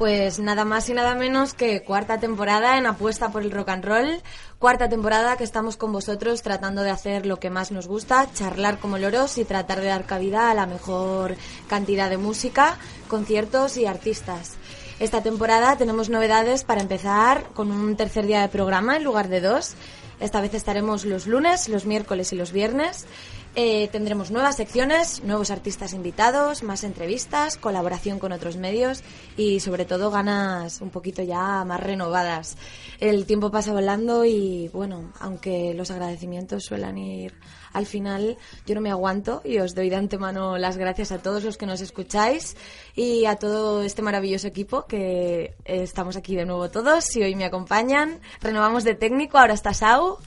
[0.00, 3.84] Pues nada más y nada menos que cuarta temporada en Apuesta por el Rock and
[3.84, 4.22] Roll.
[4.58, 8.78] Cuarta temporada que estamos con vosotros tratando de hacer lo que más nos gusta, charlar
[8.78, 11.36] como loros y tratar de dar cabida a la mejor
[11.68, 12.78] cantidad de música,
[13.08, 14.56] conciertos y artistas.
[15.00, 19.40] Esta temporada tenemos novedades para empezar con un tercer día de programa en lugar de
[19.40, 19.72] dos.
[20.20, 23.06] Esta vez estaremos los lunes, los miércoles y los viernes.
[23.54, 29.02] Eh, tendremos nuevas secciones, nuevos artistas invitados, más entrevistas, colaboración con otros medios
[29.38, 32.58] y sobre todo ganas un poquito ya más renovadas.
[33.00, 37.32] El tiempo pasa volando y bueno, aunque los agradecimientos suelen ir
[37.72, 41.44] al final, yo no me aguanto y os doy de antemano las gracias a todos
[41.44, 42.56] los que nos escucháis
[42.96, 47.44] y a todo este maravilloso equipo que estamos aquí de nuevo todos y hoy me
[47.44, 48.20] acompañan.
[48.40, 50.18] Renovamos de técnico, ahora está Sau.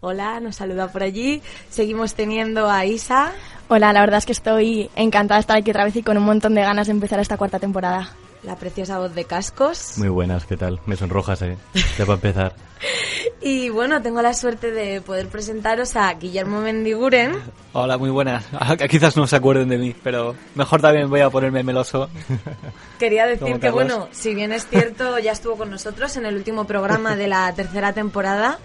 [0.00, 1.42] Hola, nos saluda por allí.
[1.70, 3.32] Seguimos teniendo a Isa.
[3.68, 6.24] Hola, la verdad es que estoy encantada de estar aquí otra vez y con un
[6.24, 8.10] montón de ganas de empezar esta cuarta temporada.
[8.44, 9.94] La preciosa voz de Cascos.
[9.96, 10.78] Muy buenas, ¿qué tal?
[10.84, 11.56] Me sonrojas, ¿eh?
[11.98, 12.54] Ya para empezar.
[13.40, 17.32] y bueno, tengo la suerte de poder presentaros a Guillermo Mendiguren.
[17.72, 18.44] Hola, muy buenas.
[18.52, 22.10] Ah, quizás no se acuerden de mí, pero mejor también voy a ponerme meloso.
[22.98, 26.66] Quería decir que, bueno, si bien es cierto, ya estuvo con nosotros en el último
[26.66, 28.58] programa de la tercera temporada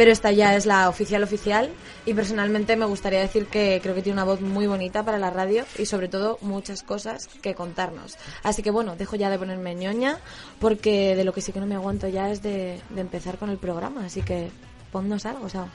[0.00, 1.68] pero esta ya es la oficial oficial
[2.06, 5.28] y personalmente me gustaría decir que creo que tiene una voz muy bonita para la
[5.28, 8.16] radio y sobre todo muchas cosas que contarnos.
[8.42, 10.18] Así que bueno, dejo ya de ponerme ñoña
[10.58, 13.58] porque de lo que sí que no me aguanto ya es de, empezar con el
[13.58, 14.48] programa, así que
[14.90, 15.68] ponnos algo, Sao.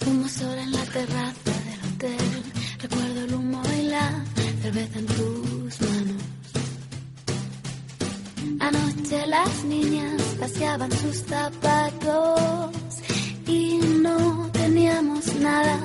[0.00, 1.41] Fuimos sola en la terraza
[4.72, 6.22] cerveza en tus manos.
[8.60, 12.70] Anoche las niñas paseaban sus zapatos
[13.46, 15.78] y no teníamos nada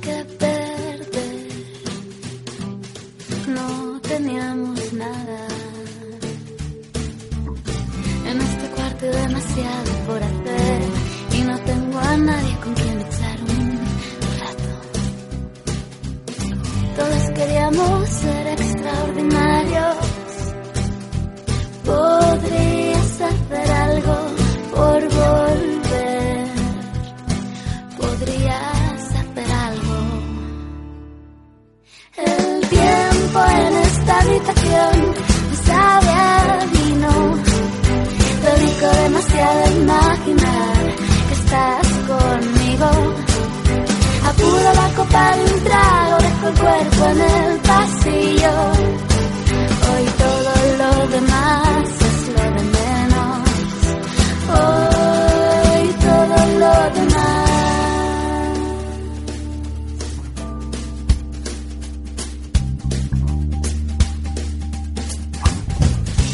[0.00, 1.48] que perder.
[3.48, 5.46] No teníamos nada.
[8.26, 10.80] En este cuarto demasiado por hacer
[11.32, 13.40] y no tengo a nadie con quien echar
[17.00, 19.96] Todos queríamos ser extraordinarios.
[21.84, 24.16] Podrías hacer algo
[24.74, 26.46] por volver.
[28.00, 29.98] Podrías hacer algo.
[32.16, 34.94] El tiempo en esta habitación
[35.66, 37.14] sabe a vino.
[38.44, 40.76] Dedico demasiado a imaginar
[41.28, 42.90] que estás conmigo
[44.30, 48.54] Apuro copa de un trago, dejo el cuerpo en el pasillo.
[49.90, 53.38] Hoy todo lo demás es lo de menos.
[54.56, 57.50] Hoy todo lo demás.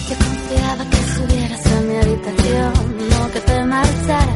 [0.08, 2.72] Yo confiaba que subieras a mi habitación,
[3.10, 4.35] no que te marcharas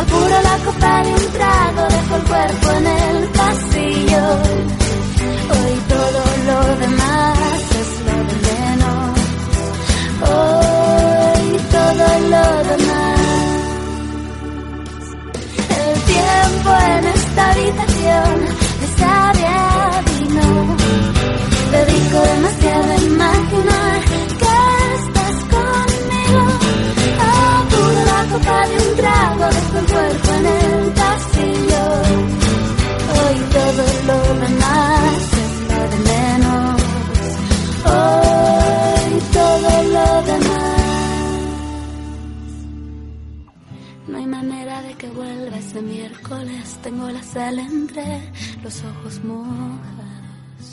[0.00, 4.24] Apuro la copa de un trago, dejo el cuerpo en el pasillo.
[5.54, 9.18] Hoy todo lo demás es lo de menos.
[10.32, 11.46] Hoy
[11.76, 13.20] todo lo demás.
[15.82, 18.34] El tiempo en esta habitación
[18.80, 19.75] me sabe
[29.84, 31.84] cuerpo en el pasillo.
[33.16, 36.82] Hoy todo lo demás es lo de menos.
[37.94, 40.76] Hoy todo lo demás.
[44.08, 46.78] No hay manera de que vuelva ese miércoles.
[46.82, 48.32] Tengo la sal entre
[48.62, 50.64] los ojos mojados.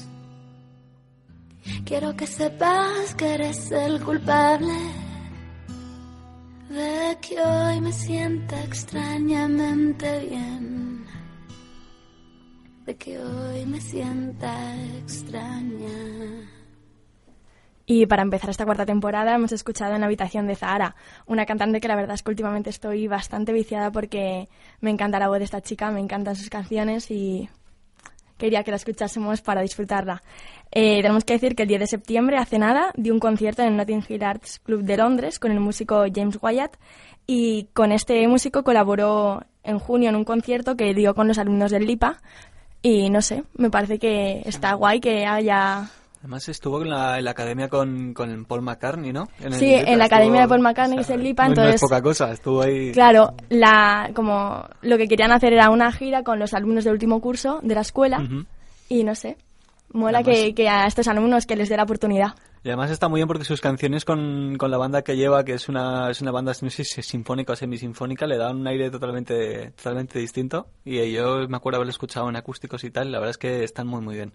[1.85, 5.02] Quiero que sepas que eres el culpable
[6.73, 11.05] de que hoy me sienta extrañamente bien.
[12.85, 14.51] de que hoy me sienta
[14.99, 16.49] extraña.
[17.85, 21.79] Y para empezar esta cuarta temporada hemos escuchado en la habitación de Zahara, una cantante
[21.79, 24.49] que la verdad es que últimamente estoy bastante viciada porque
[24.81, 27.49] me encanta la voz de esta chica, me encantan sus canciones y
[28.37, 30.23] quería que la escuchásemos para disfrutarla.
[30.71, 33.69] Eh, tenemos que decir que el 10 de septiembre, hace nada, dio un concierto en
[33.69, 36.75] el Notting Hill Arts Club de Londres con el músico James Wyatt
[37.27, 41.71] y con este músico colaboró en junio en un concierto que dio con los alumnos
[41.71, 42.21] del LIPA
[42.81, 45.89] y no sé, me parece que está guay que haya
[46.23, 49.27] Además estuvo en la, en la academia con, con Paul McCartney, ¿no?
[49.41, 51.53] En Sí, Lipa en la academia de Paul McCartney, que es el Lipa, no- No
[51.55, 52.93] entonces- es poca cosa, estuvo ahí...
[52.93, 57.19] Claro, la, como lo que querían hacer era una gira con los alumnos del último
[57.19, 58.25] curso de la escuela
[58.87, 59.35] y no sé,
[59.91, 62.35] mola Además- que, que a estos alumnos que les dé la oportunidad.
[62.63, 65.55] Y además está muy bien porque sus canciones con, con la banda que lleva, que
[65.55, 68.65] es una, es una banda, no sé si es sinfónica o semisinfónica, le dan un
[68.67, 70.67] aire totalmente, totalmente distinto.
[70.85, 73.87] Y yo me acuerdo haberlo escuchado en acústicos y tal, la verdad es que están
[73.87, 74.31] muy muy bien.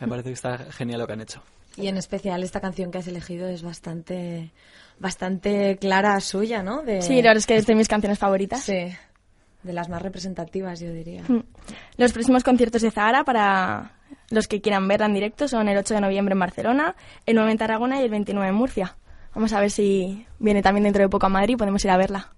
[0.00, 1.42] Me parece que está genial lo que han hecho.
[1.76, 4.52] Y en especial esta canción que has elegido es bastante
[4.98, 6.82] bastante clara suya, ¿no?
[6.82, 8.62] De, Sí, la verdad es que es de mis canciones favoritas.
[8.62, 8.88] Sí,
[9.62, 11.22] de las más representativas, yo diría.
[11.28, 11.42] Mm.
[11.98, 13.92] Los próximos conciertos de Zahara para
[14.30, 16.96] los que quieran verla en directo son el 8 de noviembre en Barcelona,
[17.26, 18.96] el 9 en Tarragona y el 29 en Murcia.
[19.34, 21.96] Vamos a ver si viene también dentro de poco a Madrid y podemos ir a
[21.98, 22.32] verla.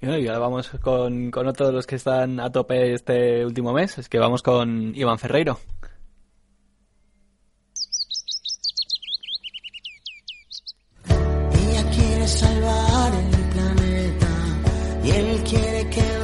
[0.00, 3.44] Y, bueno, y ahora vamos con, con otro de los que están a tope este
[3.44, 5.58] último mes, es que vamos con Iván Ferreiro.
[15.50, 16.19] Quiere que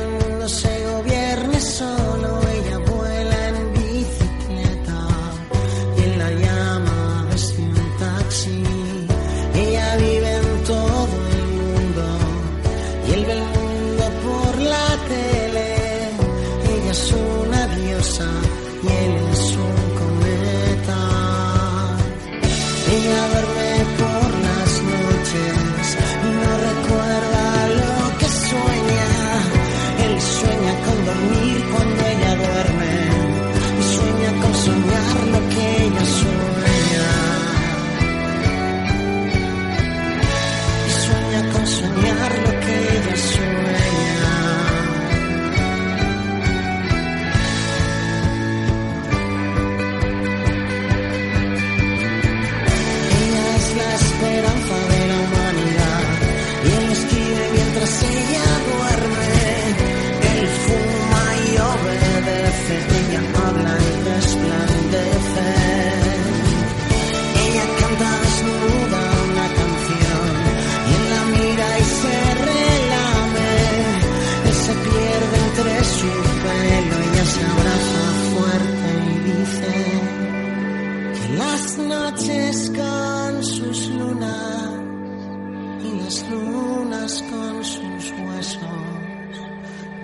[87.23, 88.61] con sus huesos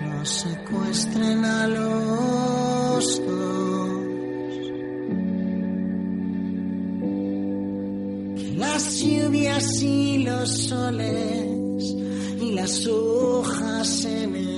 [0.01, 4.71] nos secuestren a los dos.
[8.37, 11.95] Que las lluvias y los soles
[12.41, 14.52] y las hojas en el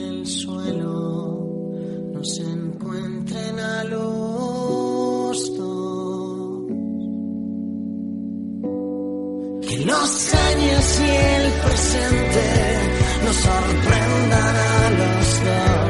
[9.68, 12.46] Que los años y el presente
[13.26, 15.85] nos sorprendan a los dos.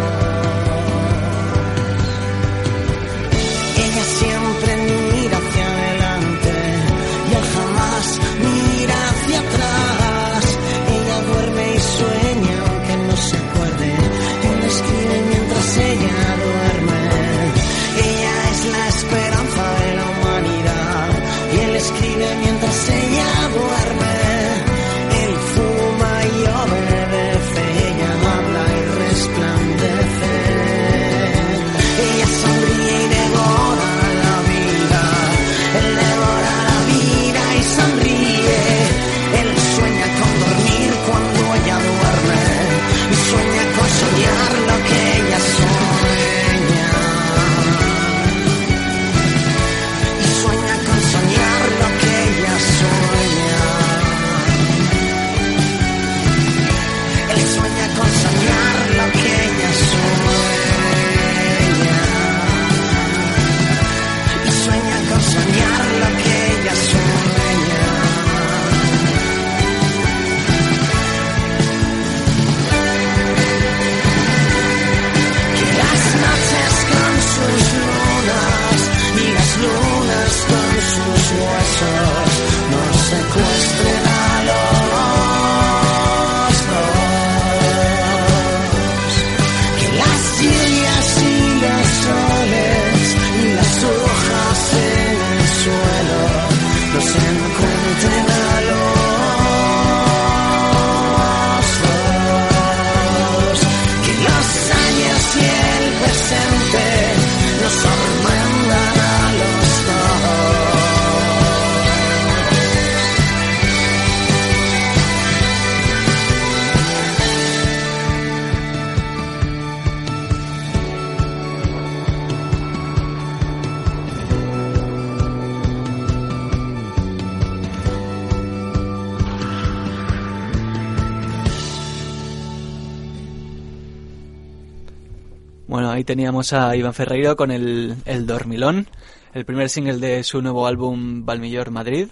[135.95, 138.87] Ahí teníamos a Iván Ferreiro con el, el Dormilón,
[139.33, 142.09] el primer single de su nuevo álbum Valmillor Madrid,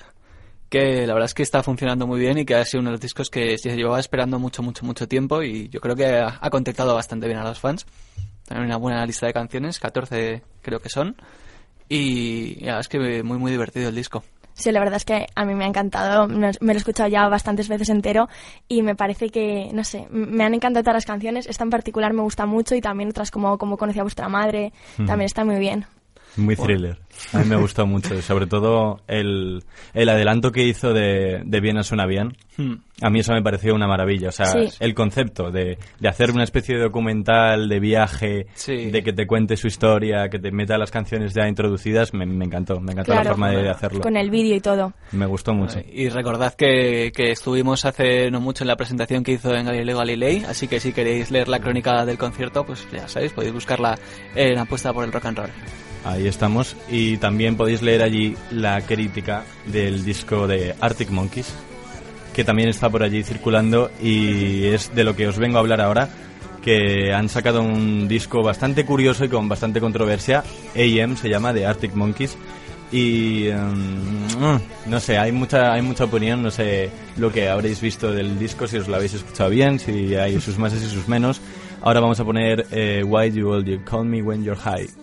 [0.70, 2.94] que la verdad es que está funcionando muy bien y que ha sido uno de
[2.94, 6.50] los discos que se llevaba esperando mucho, mucho, mucho tiempo y yo creo que ha,
[6.50, 7.86] contactado bastante bien a los fans.
[8.46, 11.16] También una buena lista de canciones, 14 creo que son,
[11.90, 14.24] y la verdad es que muy, muy divertido el disco.
[14.54, 17.28] Sí, la verdad es que a mí me ha encantado, me lo he escuchado ya
[17.28, 18.30] bastantes veces entero
[18.68, 22.14] y me parece que, no sé, me han encantado todas las canciones, esta en particular
[22.14, 25.58] me gusta mucho y también otras como Como conocí a vuestra madre, también está muy
[25.58, 25.86] bien.
[26.36, 26.98] Muy thriller.
[27.32, 28.20] A mí me gustó mucho.
[28.24, 29.64] Sobre todo el,
[29.94, 32.36] el adelanto que hizo de, de Viena suena bien.
[32.58, 32.74] Hmm.
[33.02, 34.30] A mí eso me pareció una maravilla.
[34.30, 34.70] O sea, Sí.
[34.80, 38.90] el concepto de, de hacer una especie de documental, de viaje, Sí.
[38.92, 42.46] de que te cuente su historia, que te meta las canciones ya introducidas, me, me
[42.46, 42.80] encantó.
[42.80, 44.02] Me encantó la forma de hacerlo.
[44.02, 44.94] Con el vídeo y todo.
[45.12, 45.80] Me gustó mucho.
[45.92, 50.00] Y recordad que, que estuvimos hace no mucho en la presentación que hizo en Galileo
[50.00, 53.98] Galilei, así que si queréis leer la crónica del concierto, pues ya sabéis, podéis buscarla
[54.36, 55.50] en Apuesta por el Rock and Roll.
[56.06, 56.76] Ahí estamos.
[56.90, 61.54] Y también podéis leer allí la crítica del disco de Arctic Monkeys,
[62.34, 65.82] que también está por allí circulando y es de lo que os vengo a hablar
[65.82, 66.10] ahora,
[66.62, 70.44] que han sacado un disco bastante curioso y con bastante controversia.
[70.76, 72.38] AM se llama, de Arctic Monkeys.
[72.92, 78.12] Y mm, no sé, hay mucha, hay mucha opinión, no sé lo que habréis visto
[78.12, 81.42] del disco, si os lo habéis escuchado bien, si hay sus más y sus menos.
[81.82, 85.03] Ahora vamos a poner eh, Why You All You Call Me When You're High.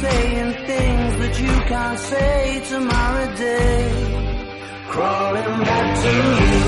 [0.00, 3.82] saying things that you can't say tomorrow day.
[4.88, 6.64] Crawling back to you.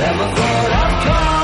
[0.00, 1.39] Never thought I'd calling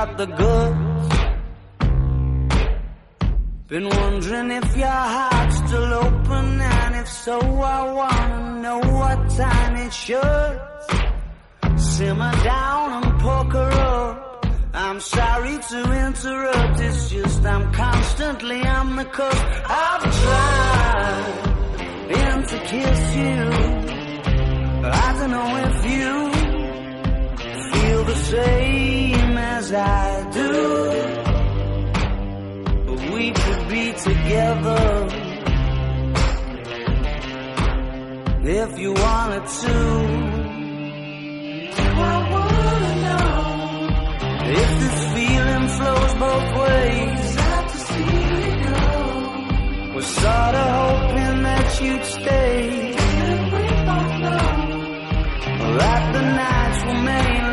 [0.00, 1.08] got the goods?
[3.68, 7.38] Been wondering if your heart's still open, and if so,
[7.78, 10.56] I wanna know what time it should.
[11.76, 14.46] Simmer down and poker up.
[14.72, 19.44] I'm sorry to interrupt, it's just I'm constantly on the cusp.
[19.82, 21.40] I've tried
[22.10, 23.42] been to kiss you.
[24.82, 26.12] But I don't know if you
[27.72, 28.99] feel the same
[29.70, 30.52] as I do.
[32.86, 35.08] But we could be together
[38.42, 39.76] if you wanted to.
[41.82, 43.32] I wanna know
[44.60, 47.28] if this feeling flows both ways.
[49.94, 52.94] Was sorta hoping that you'd stay.
[55.78, 57.49] That the nights were mainly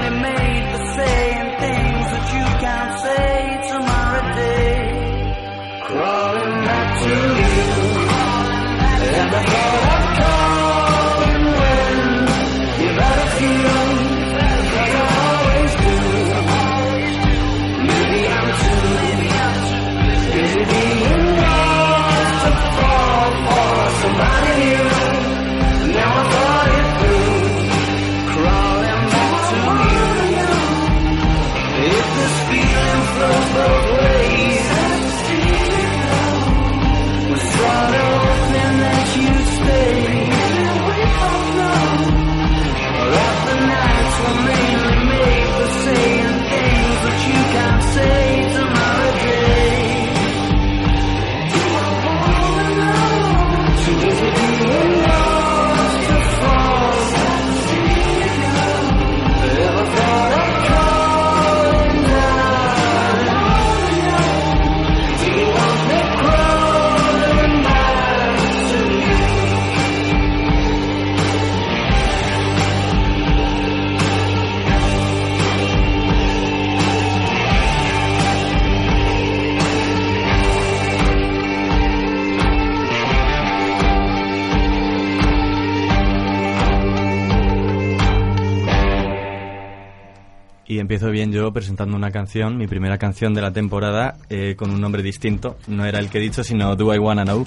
[9.20, 9.97] And I thought
[90.88, 94.80] empiezo bien yo presentando una canción, mi primera canción de la temporada, eh, con un
[94.80, 95.58] nombre distinto.
[95.68, 97.46] No era el que he dicho, sino Do I Wanna Know.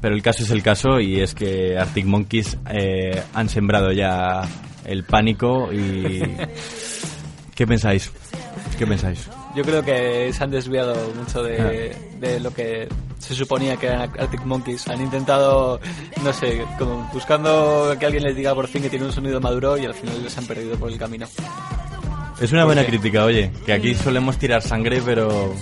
[0.00, 4.42] Pero el caso es el caso y es que Arctic Monkeys eh, han sembrado ya
[4.84, 6.22] el pánico y...
[7.54, 8.10] ¿Qué pensáis?
[8.76, 9.30] ¿Qué pensáis?
[9.54, 12.88] Yo creo que se han desviado mucho de, de lo que
[13.20, 14.88] se suponía que eran Arctic Monkeys.
[14.88, 15.78] Han intentado,
[16.24, 19.78] no sé, como buscando que alguien les diga por fin que tiene un sonido maduro
[19.78, 21.28] y al final les han perdido por el camino.
[22.42, 22.88] Es una buena qué?
[22.88, 25.54] crítica, oye, que aquí solemos tirar sangre, pero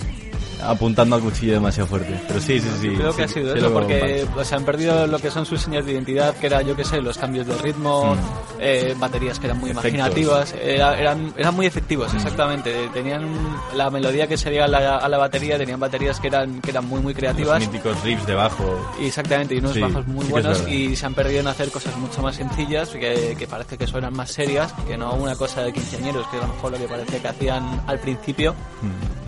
[0.63, 2.19] apuntando al cuchillo demasiado fuerte.
[2.27, 2.89] Pero sí, sí, sí.
[2.95, 5.45] Creo que sí, ha sido sí eso, porque o sea, han perdido lo que son
[5.45, 8.19] sus señas de identidad, que era, yo qué sé, los cambios de ritmo, Mm.
[8.59, 9.91] eh, baterías que eran muy Efectos.
[9.93, 12.89] imaginativas, era- eran, eran muy efectivos, exactamente.
[12.93, 13.27] Tenían
[13.75, 16.85] la melodía que sería a la, a la batería, tenían baterías que eran, que eran
[16.87, 17.59] muy, muy Los creativas.
[17.59, 18.91] míticos riffs de bajo.
[18.99, 22.35] Exactamente, y unos bajos muy buenos y se han perdido en hacer cosas mucho más
[22.35, 26.37] sencillas que, que parece que suenan más serias, que no una cosa de quinceañeros, que
[26.37, 28.53] a lo mejor lo que parece que hacían al principio.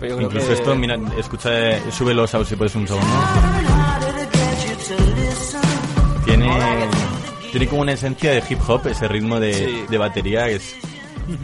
[0.00, 2.86] Pero yo creo Incluso que- esto, mira, escucha, eh, sube los audios si puedes un
[2.86, 3.08] segundo.
[6.24, 6.48] Tiene,
[7.50, 9.84] tiene como una esencia de hip hop, ese ritmo de, Sí.
[9.88, 10.74] de batería que es,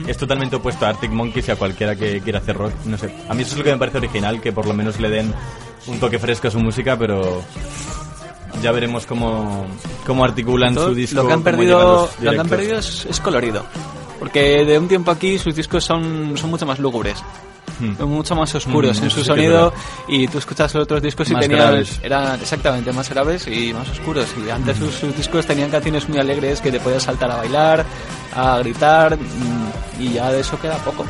[0.06, 2.72] es totalmente opuesto a Arctic Monkeys y a cualquiera que quiera hacer rock.
[2.86, 4.98] No sé, a mí eso es lo que me parece original, que por lo menos
[5.00, 5.34] le den
[5.86, 7.42] un toque fresco a su música, pero
[8.62, 9.66] ya veremos cómo,
[10.06, 11.16] cómo articulan Todo su disco.
[11.22, 13.64] Lo que han perdido, lo que han perdido es, es colorido.
[14.18, 17.22] Porque de un tiempo aquí sus discos son, son mucho más lúgubres.
[17.80, 17.96] Hmm.
[17.96, 19.72] Son mucho más oscuros Mm, en su sonido
[20.08, 21.98] y tú escuchas los otros discos y Más tenían graves.
[22.02, 26.18] eran exactamente más graves y más oscuros y antes sus, sus discos tenían canciones muy
[26.18, 27.84] alegres que te podías saltar a bailar
[28.36, 31.04] a gritar mm, y ya de eso queda poco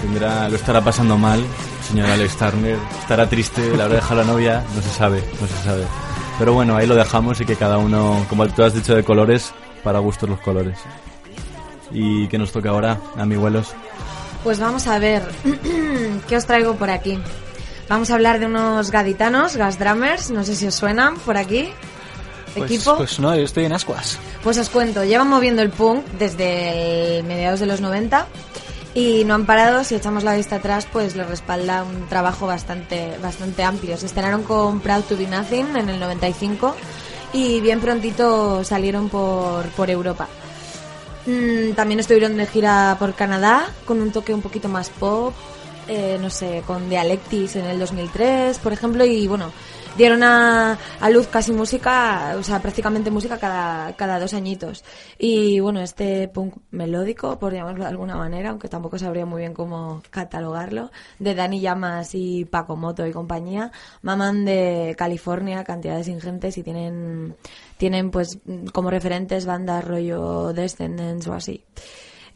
[0.00, 1.42] Tendrá, lo estará pasando mal,
[1.88, 2.78] señor Alex Turner.
[3.00, 5.82] Estará triste, le habrá dejado la novia, no se sabe, no se sabe.
[6.38, 9.52] Pero bueno, ahí lo dejamos y que cada uno, como tú has dicho de colores,
[9.82, 10.78] para gustos los colores.
[11.90, 13.74] ¿Y qué nos toca ahora, amiguelos?
[14.44, 15.22] Pues vamos a ver,
[16.28, 17.18] ¿qué os traigo por aquí?
[17.88, 21.70] Vamos a hablar de unos gaditanos, gas drummers, no sé si os suenan por aquí.
[22.54, 22.96] pues, Equipo.
[22.96, 27.60] pues no yo estoy en ascuas Pues os cuento, llevan moviendo el punk desde mediados
[27.60, 28.26] de los 90
[28.94, 29.84] y no han parado.
[29.84, 33.96] Si echamos la vista atrás, pues les respalda un trabajo bastante, bastante amplio.
[33.96, 36.74] Se estrenaron con Proud to Be Nothing en el 95
[37.32, 40.27] y bien prontito salieron por, por Europa.
[41.28, 45.34] Mm, también estuvieron de gira por Canadá con un toque un poquito más pop,
[45.86, 49.52] eh, no sé, con Dialectis en el 2003, por ejemplo, y bueno,
[49.98, 54.84] dieron a, a luz casi música, o sea, prácticamente música cada, cada dos añitos.
[55.18, 59.52] Y bueno, este punk melódico, por llamarlo de alguna manera, aunque tampoco sabría muy bien
[59.52, 66.56] cómo catalogarlo, de Dani Llamas y Paco Moto y compañía, maman de California, cantidades ingentes
[66.56, 67.36] y tienen,
[67.78, 68.38] tienen pues
[68.72, 71.64] como referentes bandas rollo Descendants o así.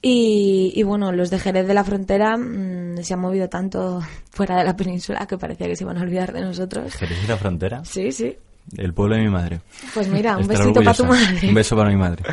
[0.04, 4.00] Y, y bueno, los de Jerez de la Frontera mm, se han movido tanto
[4.30, 6.92] fuera de la península que parecía que se iban a olvidar de nosotros.
[6.94, 7.84] ¿Jerez de la frontera?
[7.84, 8.36] Sí, sí.
[8.76, 9.60] El pueblo de mi madre.
[9.92, 11.48] Pues mira, un besito para tu madre.
[11.48, 12.22] Un beso para mi madre.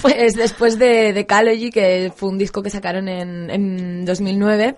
[0.00, 4.76] Pues después de, de Calogy, que fue un disco que sacaron en, en 2009.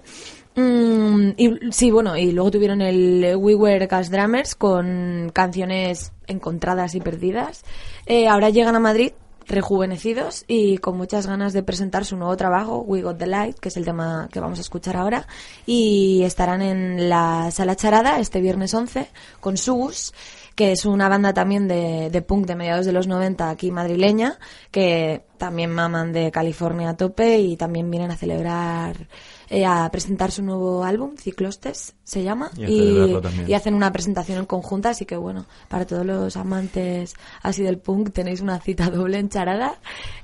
[0.54, 6.94] Mm, y sí, bueno, y luego tuvieron el We Were Gas Drummers con canciones encontradas
[6.94, 7.64] y perdidas.
[8.06, 9.12] Eh, ahora llegan a Madrid
[9.46, 13.68] rejuvenecidos y con muchas ganas de presentar su nuevo trabajo, We Got the Light, que
[13.68, 15.26] es el tema que vamos a escuchar ahora,
[15.66, 19.08] y estarán en la Sala Charada este viernes 11
[19.40, 20.14] con Sugus,
[20.54, 24.38] que es una banda también de, de punk de mediados de los 90 aquí madrileña,
[24.70, 29.08] que también maman de California a tope y también vienen a celebrar,
[29.54, 34.90] eh, a presentar su nuevo álbum, Ciclostes se llama, Y hacen una presentación en conjunta,
[34.90, 39.28] así que bueno, para todos los amantes así del punk tenéis una cita doble en
[39.28, 39.76] Charada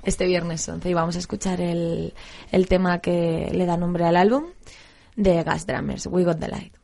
[0.02, 2.12] este viernes 11 y vamos a escuchar el,
[2.50, 4.46] el tema que le da nombre al álbum
[5.14, 6.79] de Gas Drummers, We Got the Light.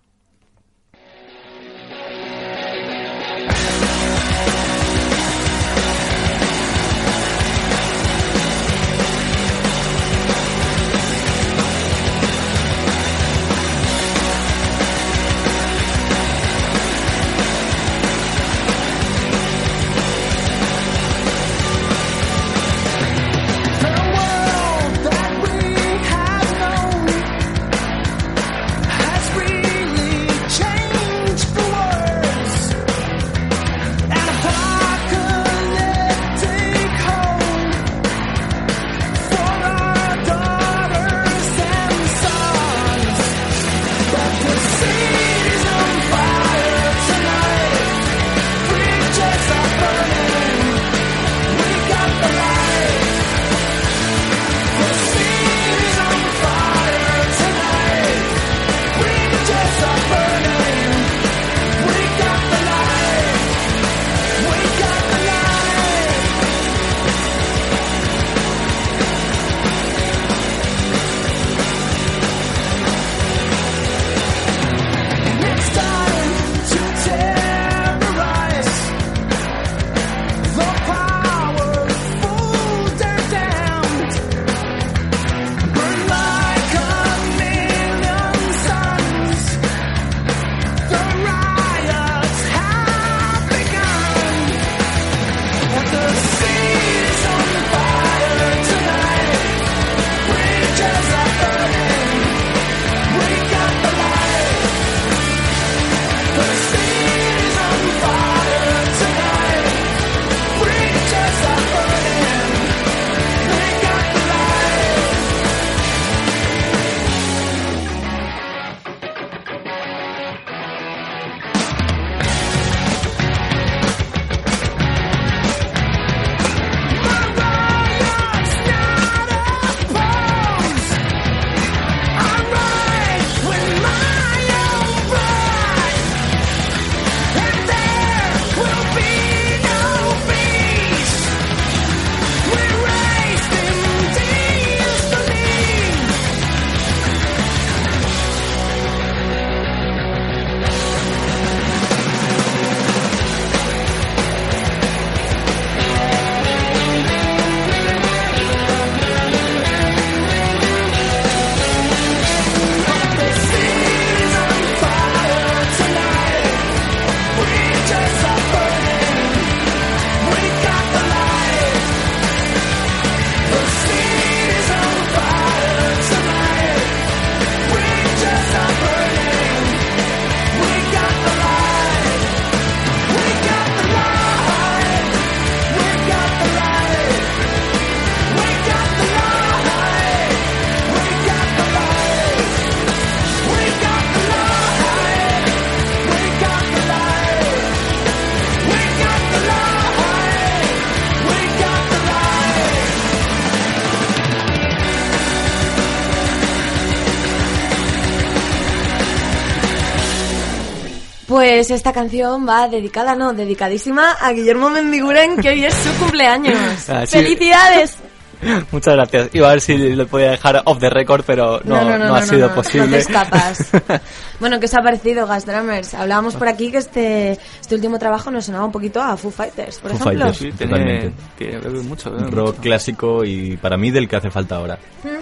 [211.46, 216.58] Pues esta canción va dedicada, no, dedicadísima a Guillermo Mendiguren, que hoy es su cumpleaños.
[216.88, 217.18] Ah, sí.
[217.18, 217.98] ¡Felicidades!
[218.72, 219.28] Muchas gracias.
[219.32, 222.48] Iba a ver si lo podía dejar off the record, pero no, no, ha sido
[222.48, 222.86] no, posible.
[222.86, 223.70] No te escapas.
[224.40, 225.94] bueno, ¿qué os ha parecido, Gas Drummers?
[225.94, 229.78] Hablábamos por aquí que este, este último trabajo nos sonaba un poquito a Foo Fighters,
[229.78, 230.32] por Foo ejemplo.
[230.32, 230.38] Fighters.
[230.38, 231.12] Sí, Totalmente.
[231.38, 232.60] tiene, tiene mucho, rock mucho.
[232.60, 234.76] clásico y para mí del que hace falta ahora.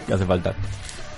[0.07, 0.55] Que hace falta.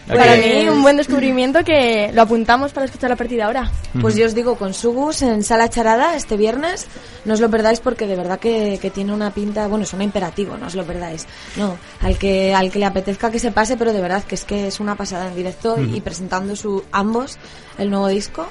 [0.07, 3.71] Para mí, un buen descubrimiento que lo apuntamos para escuchar a partir de ahora.
[4.01, 6.87] Pues yo os digo, con Sugus en Sala Charada este viernes,
[7.25, 10.57] no os lo perdáis porque de verdad que, que tiene una pinta, bueno, suena imperativo,
[10.57, 11.27] no os lo perdáis.
[11.57, 14.45] No, al que, al que le apetezca que se pase, pero de verdad que es
[14.45, 17.39] que es una pasada en directo y presentando su, ambos
[17.79, 18.47] el nuevo disco.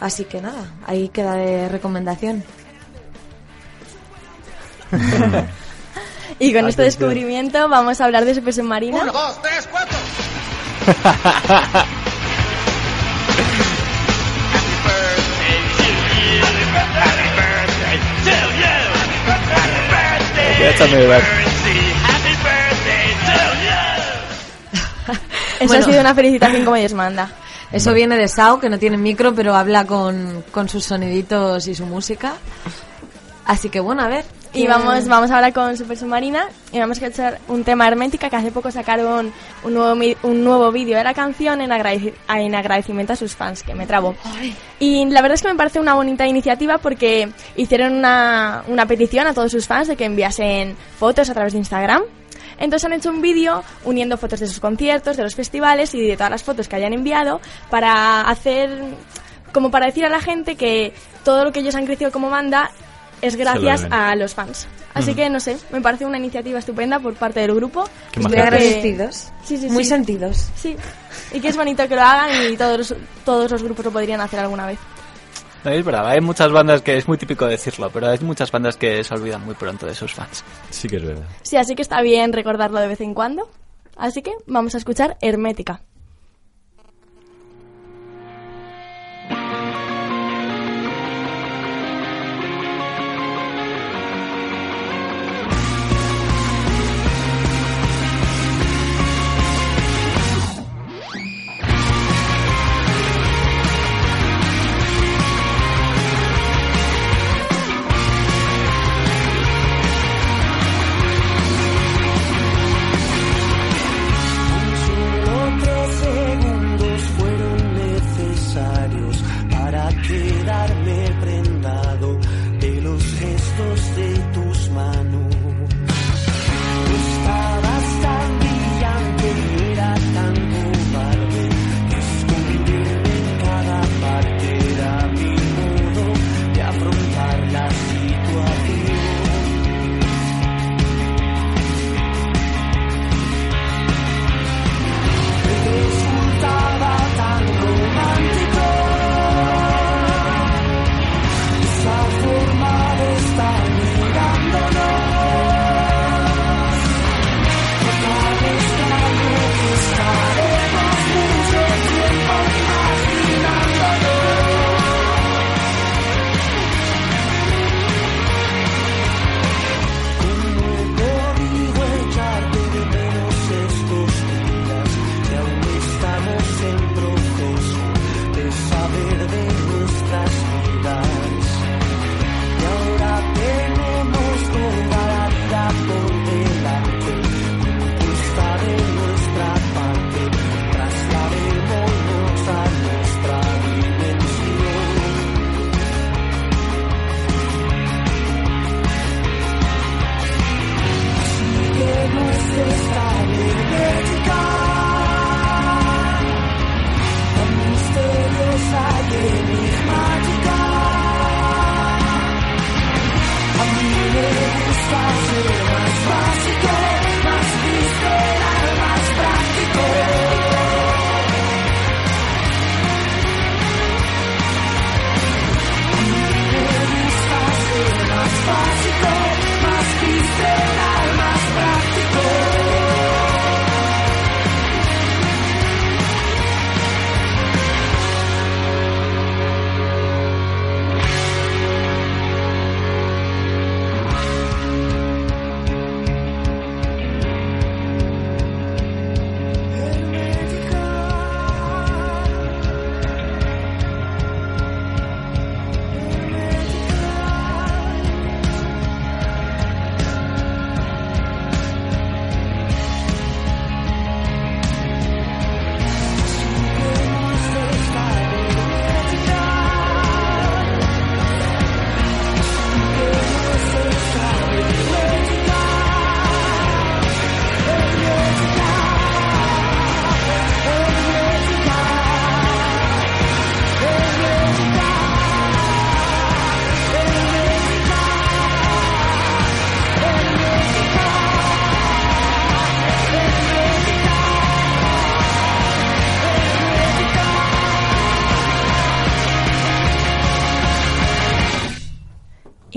[0.00, 2.44] Así que nada, ahí queda de recomendación.
[6.40, 9.00] Y con este descubrimiento vamos a hablar de Super Submarina.
[9.00, 10.37] A echarme de ver.
[25.60, 25.82] Eso Bueno.
[25.82, 27.30] ha sido una felicitación como Dios manda.
[27.72, 31.74] Eso viene de Sao, que no tiene micro, pero habla con, con sus soniditos y
[31.74, 32.34] su música.
[33.44, 34.24] Así que bueno, a ver.
[34.58, 38.28] Y ¿qué- vamos, vamos ahora con Super Submarina y vamos a escuchar un tema hermética
[38.30, 39.32] que hace poco sacaron
[39.64, 43.62] un nuevo, un nuevo vídeo de la canción en, agradeci- en agradecimiento a sus fans,
[43.62, 44.14] que me trabo.
[44.80, 49.26] Y la verdad es que me parece una bonita iniciativa porque hicieron una, una petición
[49.26, 52.02] a todos sus fans de que enviasen fotos a través de Instagram.
[52.60, 56.16] Entonces han hecho un vídeo uniendo fotos de sus conciertos, de los festivales y de
[56.16, 57.40] todas las fotos que hayan enviado
[57.70, 58.82] para hacer,
[59.52, 60.92] como para decir a la gente que
[61.24, 62.70] todo lo que ellos han crecido como banda
[63.22, 64.66] es gracias a los fans.
[64.94, 67.84] Así que no sé, me parece una iniciativa estupenda por parte del grupo.
[68.12, 69.30] Qué Muy agradecidos.
[69.44, 69.90] Sí, sí, Muy sí.
[69.90, 70.50] sentidos.
[70.56, 70.76] Sí,
[71.32, 74.20] y que es bonito que lo hagan y todos los, todos los grupos lo podrían
[74.20, 74.78] hacer alguna vez.
[75.64, 78.76] No, es verdad, hay muchas bandas que es muy típico decirlo, pero hay muchas bandas
[78.76, 80.44] que se olvidan muy pronto de sus fans.
[80.70, 81.26] Sí que es verdad.
[81.42, 83.48] Sí, así que está bien recordarlo de vez en cuando.
[83.96, 85.80] Así que vamos a escuchar Hermética.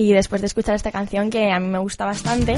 [0.01, 2.55] Y después de escuchar esta canción, que a mí me gusta bastante,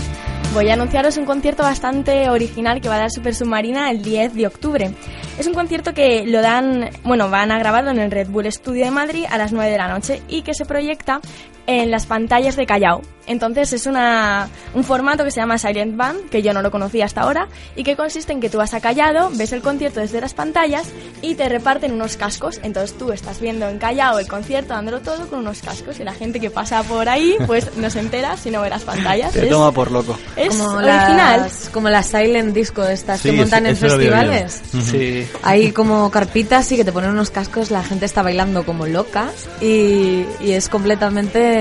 [0.54, 4.34] voy a anunciaros un concierto bastante original que va a dar Super Submarina el 10
[4.34, 4.92] de octubre.
[5.38, 8.86] Es un concierto que lo dan, bueno, van a grabarlo en el Red Bull Studio
[8.86, 11.20] de Madrid a las 9 de la noche y que se proyecta
[11.68, 13.02] en las pantallas de Callao.
[13.26, 17.06] Entonces es una, un formato que se llama Silent Band, que yo no lo conocía
[17.06, 20.20] hasta ahora, y que consiste en que tú vas a Callao, ves el concierto desde
[20.20, 20.88] las pantallas
[21.22, 22.60] y te reparten unos cascos.
[22.64, 26.12] Entonces tú estás viendo en Callao el concierto, dándolo todo con unos cascos, y la
[26.14, 29.32] gente que pasa por ahí, pues no se entera si no ve las pantallas.
[29.32, 30.18] Te Es- toma por loco.
[30.36, 31.40] es como original.
[31.44, 33.96] las, como las silent disco estas Sí, que montan en veo yo.
[33.96, 34.62] festivales.
[34.92, 35.26] Sí.
[35.44, 39.30] Hay como carpitas y que te ponen unos cascos, la gente está bailando como loca
[39.62, 41.53] y, y es completamente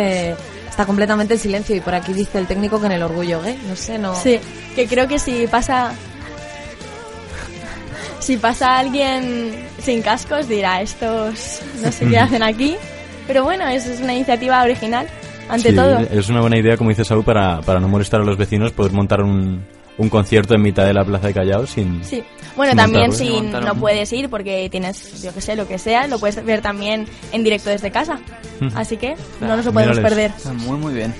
[0.69, 3.59] está completamente en silencio y por aquí dice el técnico que en el orgullo gay,
[3.69, 4.15] no sé, no.
[4.15, 4.39] Sí,
[4.75, 5.93] que creo que si pasa.
[8.21, 12.77] Si pasa alguien sin cascos dirá, estos no sé qué hacen aquí.
[13.27, 15.07] Pero bueno, es, es una iniciativa original,
[15.49, 15.99] ante Sí, todo.
[15.99, 18.93] Es una buena idea, como dice Saúl, para, para no molestar a los vecinos, poder
[18.93, 19.65] montar un,
[19.99, 22.03] un concierto en mitad de la plaza de Callao sin...
[22.05, 22.23] Sí.
[22.57, 26.19] Bueno, también si no puedes ir porque tienes, yo que sé, lo que sea, lo
[26.19, 28.21] puedes ver también en directo desde casa.
[28.75, 30.03] Así que no nos lo podemos mírales.
[30.03, 30.31] perder.
[30.37, 31.15] Está Muy, muy bien.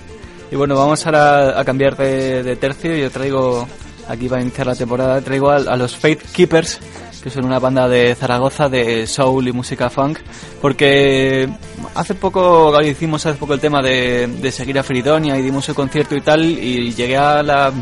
[0.51, 2.95] Y bueno, vamos ahora a cambiar de, de tercio.
[2.95, 3.67] Yo traigo,
[4.09, 6.79] aquí va a iniciar la temporada, traigo a, a los Faith Keepers,
[7.23, 10.19] que son una banda de Zaragoza de soul y música funk,
[10.61, 11.49] porque
[11.95, 15.75] hace poco hicimos hace poco el tema de, de seguir a Fridonia y dimos el
[15.75, 17.73] concierto y tal, y llegué a la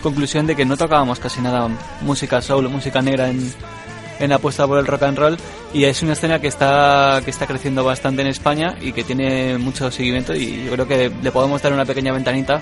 [0.00, 1.68] conclusión de que no tocábamos casi nada
[2.00, 3.52] música soul o música negra en,
[4.18, 5.36] en la apuesta por el rock and roll
[5.72, 9.58] y es una escena que está que está creciendo bastante en España y que tiene
[9.58, 12.60] mucho seguimiento y yo creo que le podemos dar una pequeña ventanita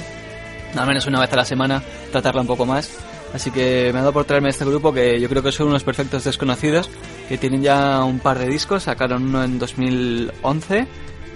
[0.77, 2.91] al menos una vez a la semana tratarla un poco más.
[3.33, 5.85] Así que me ha dado por traerme este grupo que yo creo que son unos
[5.85, 6.89] perfectos desconocidos
[7.29, 10.87] que tienen ya un par de discos sacaron uno en 2011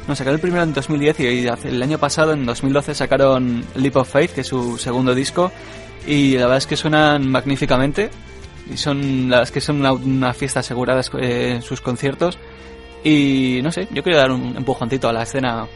[0.08, 4.10] no, sacaron el primero en 2010 y el año pasado, en 2012, sacaron Leap of
[4.10, 5.52] Faith, que es su segundo disco,
[6.06, 8.10] y la verdad es que suenan magníficamente.
[8.72, 12.38] Y son, la verdad es que son una, una fiesta asegurada eh, en sus conciertos.
[13.04, 15.66] Y no sé, yo quiero dar un empujoncito a la escena.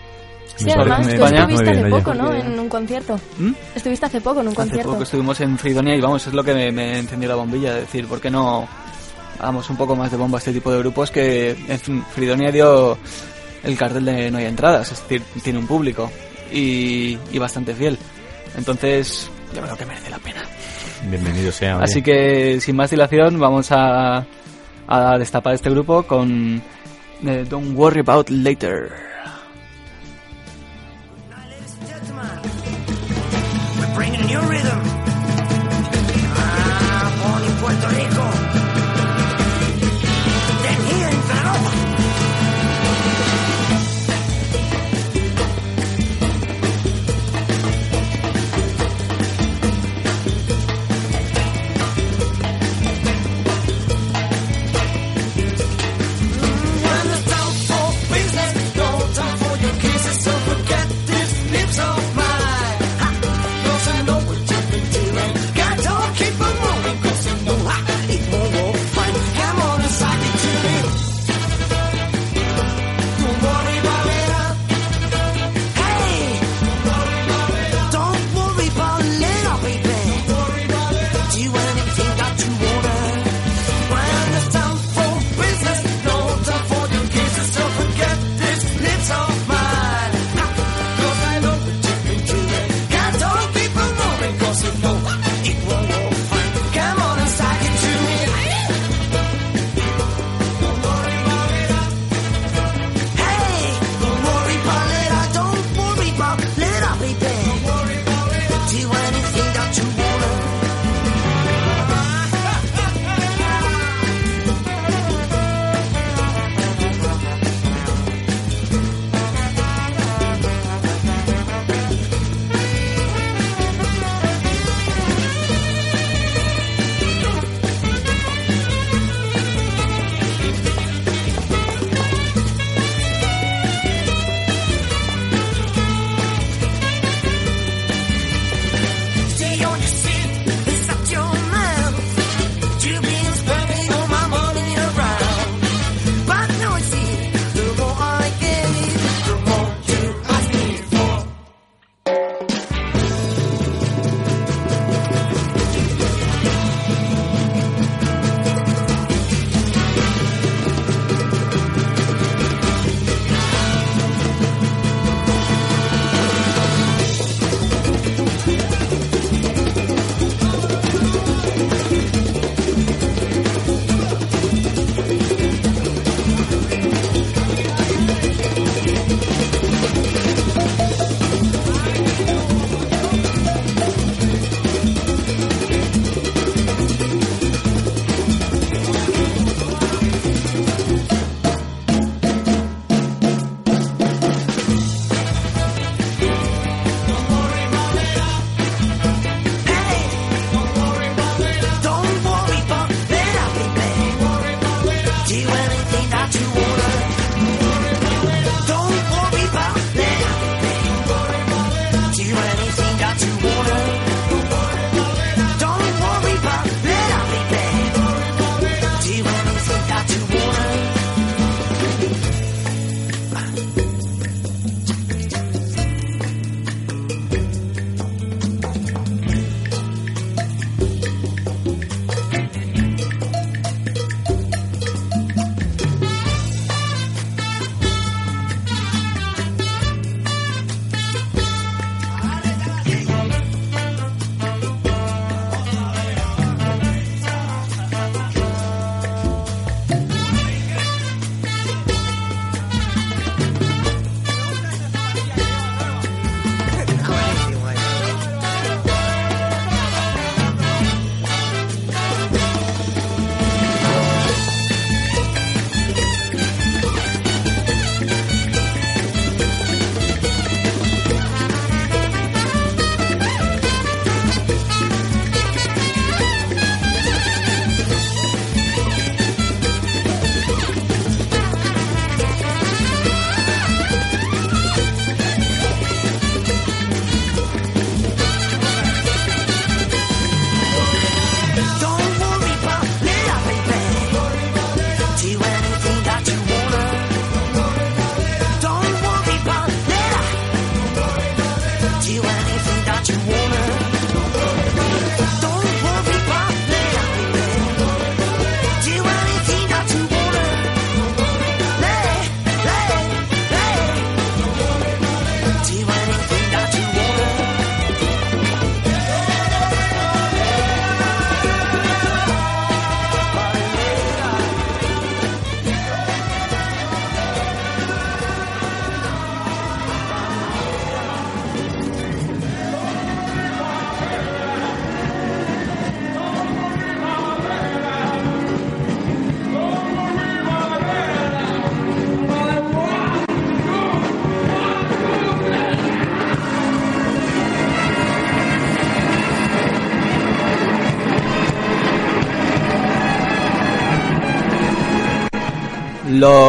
[0.55, 2.15] Sí, además, tú estuviste hace poco.
[2.15, 2.33] ¿no?
[2.33, 3.21] En un concierto.
[3.39, 3.53] ¿Mm?
[3.75, 4.91] Estuviste hace poco en un Hace concierto.
[4.93, 7.81] poco estuvimos en Fridonia y vamos, es lo que me, me encendió la bombilla, de
[7.81, 8.67] decir, ¿por qué no
[9.39, 12.97] damos un poco más de bomba a este tipo de grupos que en Fridonia dio
[13.65, 16.11] el cartel de no hay entradas, es decir, tiene un público
[16.53, 17.99] y, y bastante fiel.
[18.57, 20.43] Entonces, yo creo que merece la pena.
[21.09, 21.79] Bienvenido sea.
[21.79, 24.27] Así que, sin más dilación, vamos a,
[24.89, 26.63] a destapar este grupo con
[27.25, 29.16] eh, Don't Worry About Later.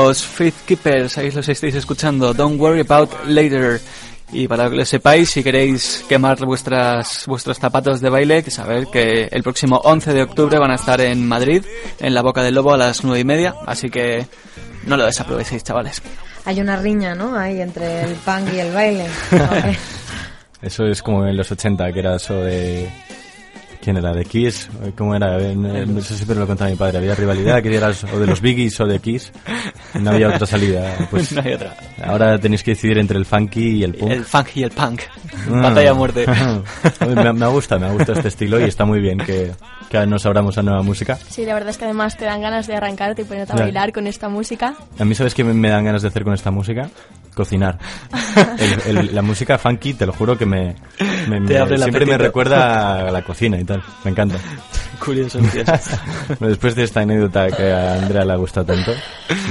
[0.08, 2.34] Los Faith Keepers, ahí los estáis escuchando.
[2.34, 3.82] Don't worry about later.
[4.32, 8.88] Y para que lo sepáis, si queréis quemar vuestras, vuestros zapatos de baile, que saber
[8.88, 11.66] que el próximo 11 de octubre van a estar en Madrid,
[11.99, 13.55] en la Boca del Lobo a las 9 y media.
[13.66, 14.26] Así que
[14.86, 16.01] no lo desaprovechéis, chavales.
[16.45, 17.38] Hay una riña, ¿no?
[17.38, 19.08] Ahí entre el punk y el baile.
[20.62, 22.89] Eso es como en los 80, que era eso de...
[23.88, 24.13] ¿Quién era?
[24.13, 24.69] ¿De Kiss?
[24.97, 25.39] ¿Cómo era?
[25.39, 26.97] Eh, no- Eso siempre me lo contaba mi padre.
[26.97, 29.31] Había rivalidad, que eras o de los Biggies o de Kiss.
[29.93, 31.07] No había otra salida.
[31.09, 31.73] Pues No hay otra.
[32.03, 34.11] ahora tenéis que decidir entre el funky y el punk.
[34.11, 35.03] El funk y el punk.
[35.49, 35.61] Ah.
[35.61, 36.25] Batalla a muerte.
[37.15, 39.53] me, me gusta, me gusta este estilo y está muy bien que,
[39.89, 41.17] que nos abramos a nueva música.
[41.29, 43.63] Sí, la verdad es que además te dan ganas de arrancarte y ponerte a Ya.
[43.63, 44.75] bailar con esta música.
[44.99, 46.89] A mí, ¿sabes qué me, me dan ganas de hacer con esta música?
[47.33, 47.77] Cocinar.
[48.88, 50.75] El- el- la música funky, te lo juro que me,
[51.27, 51.83] me- me- siempre me
[52.13, 52.17] apetito.
[52.17, 53.83] recuerda a la cocina y tal.
[54.03, 54.38] Me encanta.
[55.03, 55.39] Curioso.
[56.39, 58.91] Después de esta anécdota que a Andrea le gusta tanto,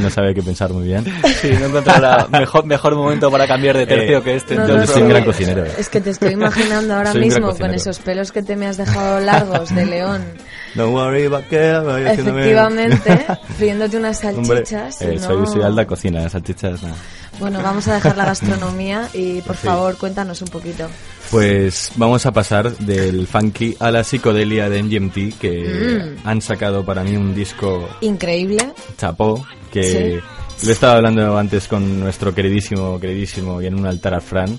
[0.02, 1.04] no sabe qué pensar muy bien.
[1.40, 4.56] Sí, no encontrará mejor, mejor momento para cambiar de tercio Eh, que este.
[4.56, 5.64] No, Yo no, soy un gran cocinero.
[5.64, 8.76] Es que te estoy imaginando ahora Soy mismo con esos pelos que te me has
[8.76, 10.24] dejado largos de león.
[10.74, 13.26] Don't worry about haciéndome- Efectivamente,
[13.58, 15.02] friéndote unas Hombre, salchichas.
[15.02, 16.94] eh, y soy, no- soy alta cocina, las salchichas no.
[17.38, 19.66] Bueno, vamos a dejar la gastronomía y por Sí.
[19.66, 20.88] favor cuéntanos un poquito.
[21.30, 26.26] Pues vamos a pasar del funky a la psicodelia de MGMT, que Mm.
[26.28, 28.72] han sacado para mí un disco Increíble.
[28.96, 30.20] chapó, que
[30.64, 34.58] lo estaba hablando antes con nuestro queridísimo, queridísimo y en un altar a Fran,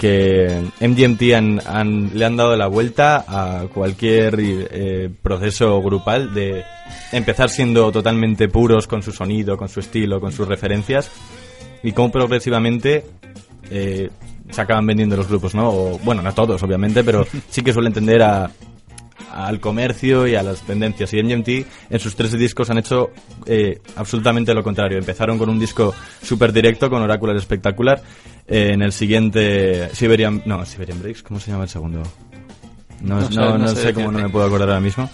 [0.00, 6.64] que MGMT han, le han dado la vuelta a cualquier eh, proceso grupal de
[7.12, 11.10] empezar siendo totalmente puros con su sonido, con su estilo, con sus referencias,
[11.82, 13.04] y cómo progresivamente
[13.70, 14.10] eh,
[14.50, 15.68] se acaban vendiendo los grupos, ¿no?
[15.68, 18.50] O, bueno, no todos, obviamente, pero sí que suelen tender a,
[19.32, 21.12] al comercio y a las tendencias.
[21.12, 21.48] Y MGMT
[21.90, 23.10] en sus tres discos han hecho
[23.46, 24.98] eh, absolutamente lo contrario.
[24.98, 28.02] Empezaron con un disco súper directo, con Oracular espectacular.
[28.46, 32.02] Eh, en el siguiente, Siberian, no, Siberian Breaks, ¿cómo se llama el segundo?
[33.00, 35.08] No, No no, sé, no, no sé sé cómo no me puedo acordar ahora mismo.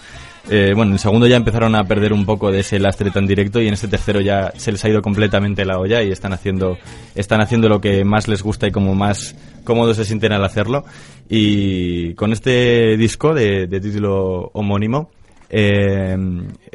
[0.48, 3.26] Eh, bueno, en el segundo ya empezaron a perder un poco de ese lastre tan
[3.26, 6.32] directo y en este tercero ya se les ha ido completamente la olla y están
[6.32, 6.78] haciendo,
[7.14, 10.84] están haciendo lo que más les gusta y como más cómodos se sienten al hacerlo.
[11.28, 15.10] Y con este disco de, título homónimo,
[15.48, 16.16] eh,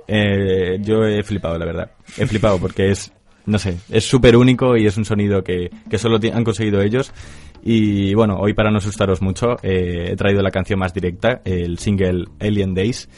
[0.08, 1.92] eh, yo he flipado, la verdad.
[2.18, 3.12] He flipado porque es,
[3.46, 7.12] no sé, es súper único y es un sonido que, que solo han conseguido ellos.
[7.68, 12.26] Y bueno, hoy para no asustaros mucho, he traído la canción más directa, el single
[12.40, 13.10] Alien Days.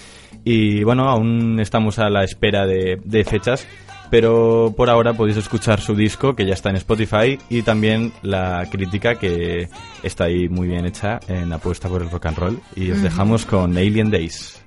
[0.49, 3.67] Y bueno, aún estamos a la espera de, de fechas,
[4.09, 8.65] pero por ahora podéis escuchar su disco que ya está en Spotify y también la
[8.71, 9.67] crítica que
[10.03, 12.59] está ahí muy bien hecha en Apuesta por el Rock and Roll.
[12.77, 14.63] Y os dejamos con Alien Days.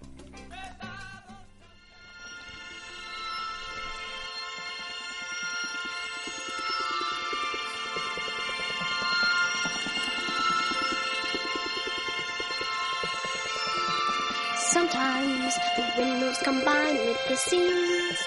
[17.29, 18.19] The scenes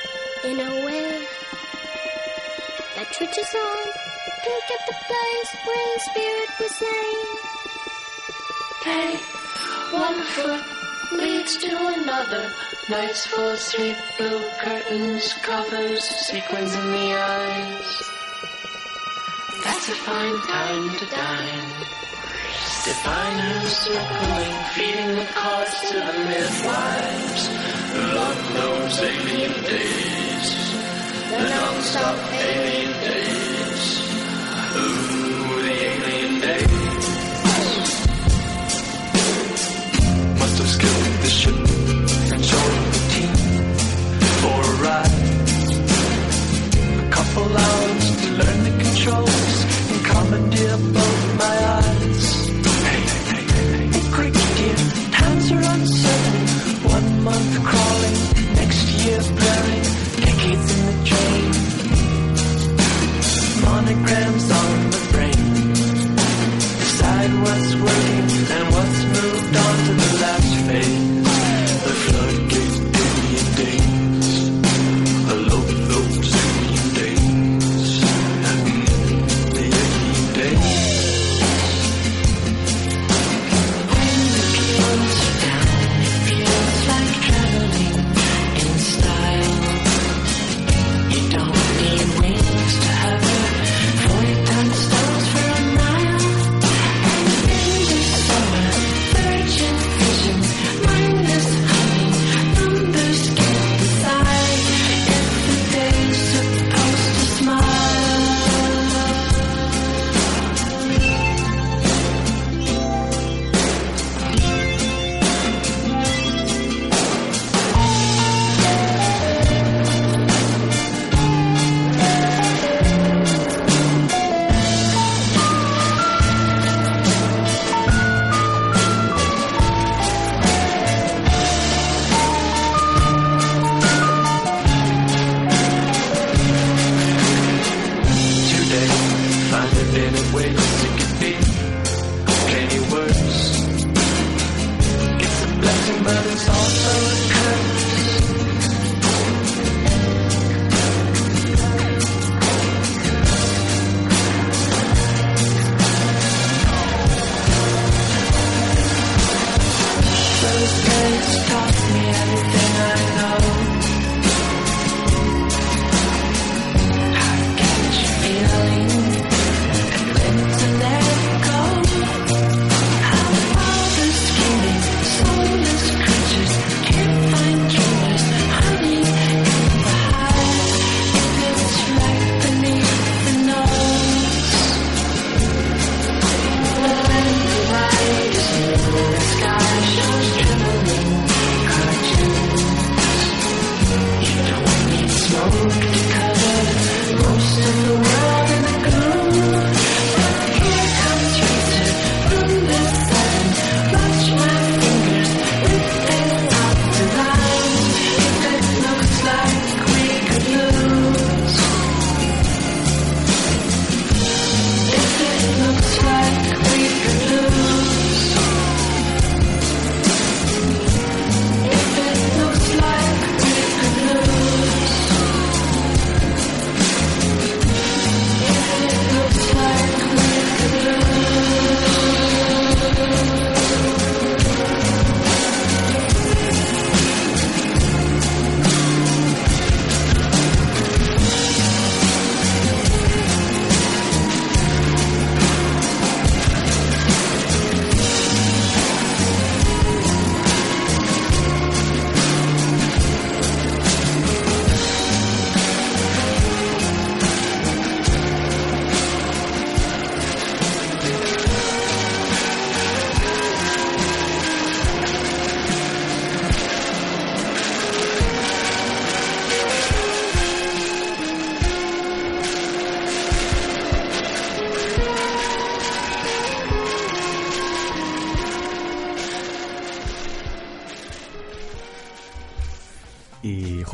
[0.44, 1.26] in a way
[2.96, 3.86] that twitches on.
[4.44, 7.28] Pick at the place where the spirit was slain.
[8.84, 9.16] Hey,
[9.98, 10.64] one foot
[11.18, 11.72] leads to
[12.02, 12.52] another.
[12.90, 18.04] Nights full of sleep, blue curtains, covers, sequins in the eyes.
[19.64, 22.03] That's a fine time to dine.
[22.86, 27.44] Diviners circling, feeding the cards to the midwives.
[28.14, 30.48] Love those alien days,
[31.30, 33.86] the non-stop alien days.
[34.76, 37.06] Ooh, the alien days.
[40.40, 41.60] Must have scaled the ship
[42.34, 43.34] and joined the team
[44.42, 45.18] for a ride.
[47.00, 49.56] A couple hours to learn the controls
[49.92, 51.83] and commandeer both my eyes.
[57.24, 59.53] Month crawling, next year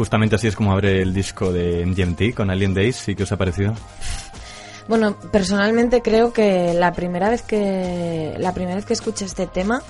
[0.09, 3.07] justamente así es como abre el disco de MGMT con Alien Days.
[3.09, 3.75] ¿Y qué os ha parecido?
[4.87, 9.83] Bueno, personalmente creo que la primera vez que la primera vez que escuché este tema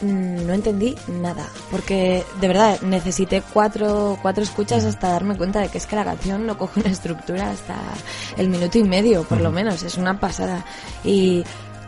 [0.00, 5.68] mm, no entendí nada, porque de verdad necesité cuatro, cuatro escuchas hasta darme cuenta de
[5.68, 7.76] que es que la canción no coge una estructura hasta
[8.36, 10.64] el minuto y medio, por lo menos, es una pasada.
[11.04, 11.44] Y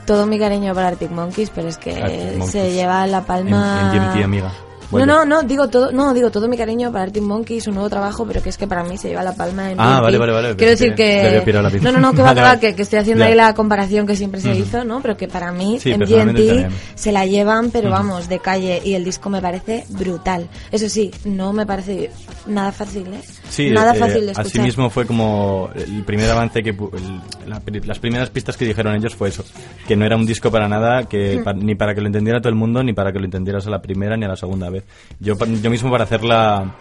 [0.07, 2.53] todo mi cariño para Arctic Monkeys, pero es que Arctic Monkeys.
[2.53, 3.91] se lleva la palma.
[3.93, 4.53] En, en amiga.
[4.93, 7.89] No, no, no, digo todo, no, digo todo mi cariño para Arctic Monkeys, su nuevo
[7.91, 10.32] trabajo, pero que es que para mí se lleva la palma en Ah, vale, vale,
[10.32, 11.43] vale, Quiero decir que
[11.82, 14.41] no, no, no, que va, Vale, que que, estoy haciendo ahí la comparación que siempre
[14.41, 15.01] se hizo, ¿no?
[15.01, 16.70] Pero que para mí en también.
[16.95, 20.49] se la llevan, pero vamos, de calle y el disco me parece brutal.
[20.70, 22.11] Eso sí, no me parece
[22.47, 23.20] nada fácil, ¿eh?
[23.49, 24.47] Sí, nada eh, fácil de escuchar.
[24.47, 28.95] así mismo fue como el primer avance que el- la las primeras pistas que dijeron
[28.95, 29.45] ellos fue eso,
[29.87, 32.49] que no era un disco para nada, que pa- ni para que lo entendiera todo
[32.51, 34.76] el mundo, ni para que lo entendieras a la primera ni a la segunda vez.
[35.20, 36.74] Yo, pa- yo mismo para hacer la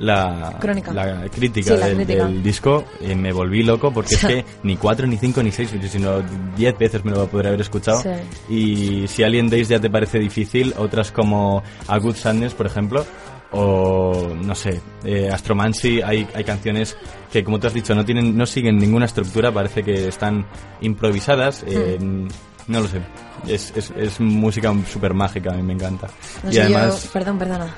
[0.00, 0.92] la Crónica.
[0.92, 2.24] la crítica, Sí, la del, crítica.
[2.26, 5.74] del disco eh, me volví loco porque es que ni cuatro ni cinco ni seis
[5.90, 6.22] sino
[6.56, 8.54] diez veces me lo podría haber escuchado Sí.
[8.54, 13.04] y si Alien Days ya te parece difícil otras como A Good Sadness por ejemplo
[13.50, 16.96] o no sé eh, Astromancy hay, hay canciones
[17.32, 20.46] que como tú has dicho no tienen no siguen ninguna estructura parece que están
[20.80, 23.00] improvisadas eh, no lo sé
[23.46, 26.08] es, es, es música súper mágica a mí me encanta
[26.42, 27.74] No y sé, además yo, perdón, perdona.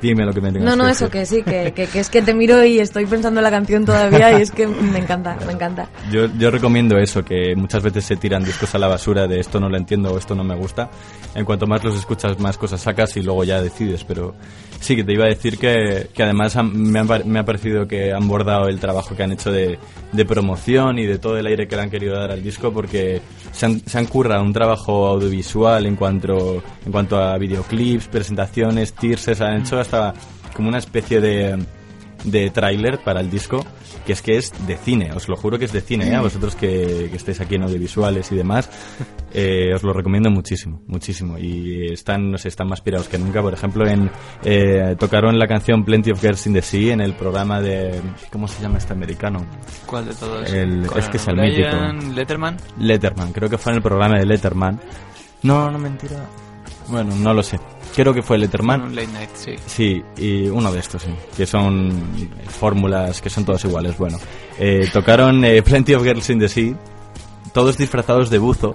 [0.00, 2.10] Dime lo que me tengas No, no, que eso que sí, que, que, que es
[2.10, 5.36] que te miro y estoy pensando en la canción todavía y es que me encanta,
[5.46, 5.88] me encanta.
[6.10, 9.60] Yo, yo recomiendo eso, que muchas veces se tiran discos a la basura de esto
[9.60, 10.90] no lo entiendo o esto no me gusta.
[11.34, 14.04] En cuanto más los escuchas, más cosas sacas y luego ya decides.
[14.04, 14.34] Pero
[14.80, 18.12] sí que te iba a decir que, que además me, ha, me ha parecido que
[18.12, 19.78] han bordado el trabajo que han hecho de,
[20.12, 23.20] de promoción y de todo el aire que le han querido dar al disco porque
[23.52, 28.92] se han, se han currado un trabajo audiovisual en cuanto, en cuanto a videoclips, presentaciones,
[28.92, 30.14] teasers, han hecho hasta
[30.54, 31.58] como una especie de
[32.24, 33.64] de tráiler para el disco
[34.06, 36.14] que es que es de cine, os lo juro que es de cine, ¿eh?
[36.14, 38.68] a vosotros que, que estáis aquí en audiovisuales y demás,
[39.32, 41.38] eh, os lo recomiendo muchísimo, muchísimo.
[41.38, 43.40] Y están, no sé, están más pirados que nunca.
[43.40, 44.10] Por ejemplo, en
[44.44, 47.98] eh, tocaron la canción Plenty of Girls in the Sea en el programa de,
[48.30, 49.46] ¿cómo se llama este americano?
[49.86, 50.52] ¿Cuál de todos?
[50.52, 52.14] El- es que es el Brian mítico.
[52.14, 52.56] Letterman.
[52.78, 54.80] Letterman, creo que fue en el programa de Letterman.
[55.42, 56.26] No, no mentira.
[56.88, 57.58] Bueno, no lo sé.
[57.94, 58.82] Creo que fue Letterman.
[58.82, 59.54] Un late night, sí.
[59.66, 61.92] Sí, y uno de estos, sí, que son
[62.48, 63.96] fórmulas que son todas iguales.
[63.96, 64.18] Bueno,
[64.58, 66.74] eh, tocaron eh, Plenty of Girls in the Sea,
[67.52, 68.74] todos disfrazados de buzo,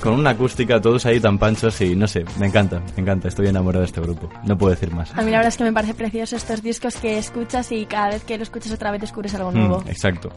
[0.00, 3.46] con una acústica, todos ahí tan panchos y no sé, me encanta, me encanta, estoy
[3.46, 5.12] enamorado de este grupo, no puedo decir más.
[5.16, 8.08] A mí la verdad es que me parece precioso estos discos que escuchas y cada
[8.08, 9.84] vez que lo escuchas otra vez descubres algo Mm, nuevo.
[9.86, 10.30] exacto.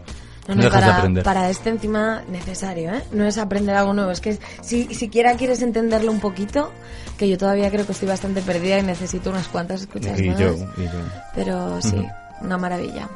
[0.47, 1.23] No, No no, dejas de para, aprender.
[1.23, 3.03] para este encima necesario, ¿eh?
[3.11, 6.71] No es aprender algo nuevo, es que si siquiera quieres entenderlo un poquito,
[7.17, 10.39] que yo todavía creo que estoy bastante perdida y necesito unas cuantas escuchas Y más.
[10.39, 10.89] yo, y yo.
[11.33, 12.05] Pero sí,
[12.41, 13.09] una maravilla.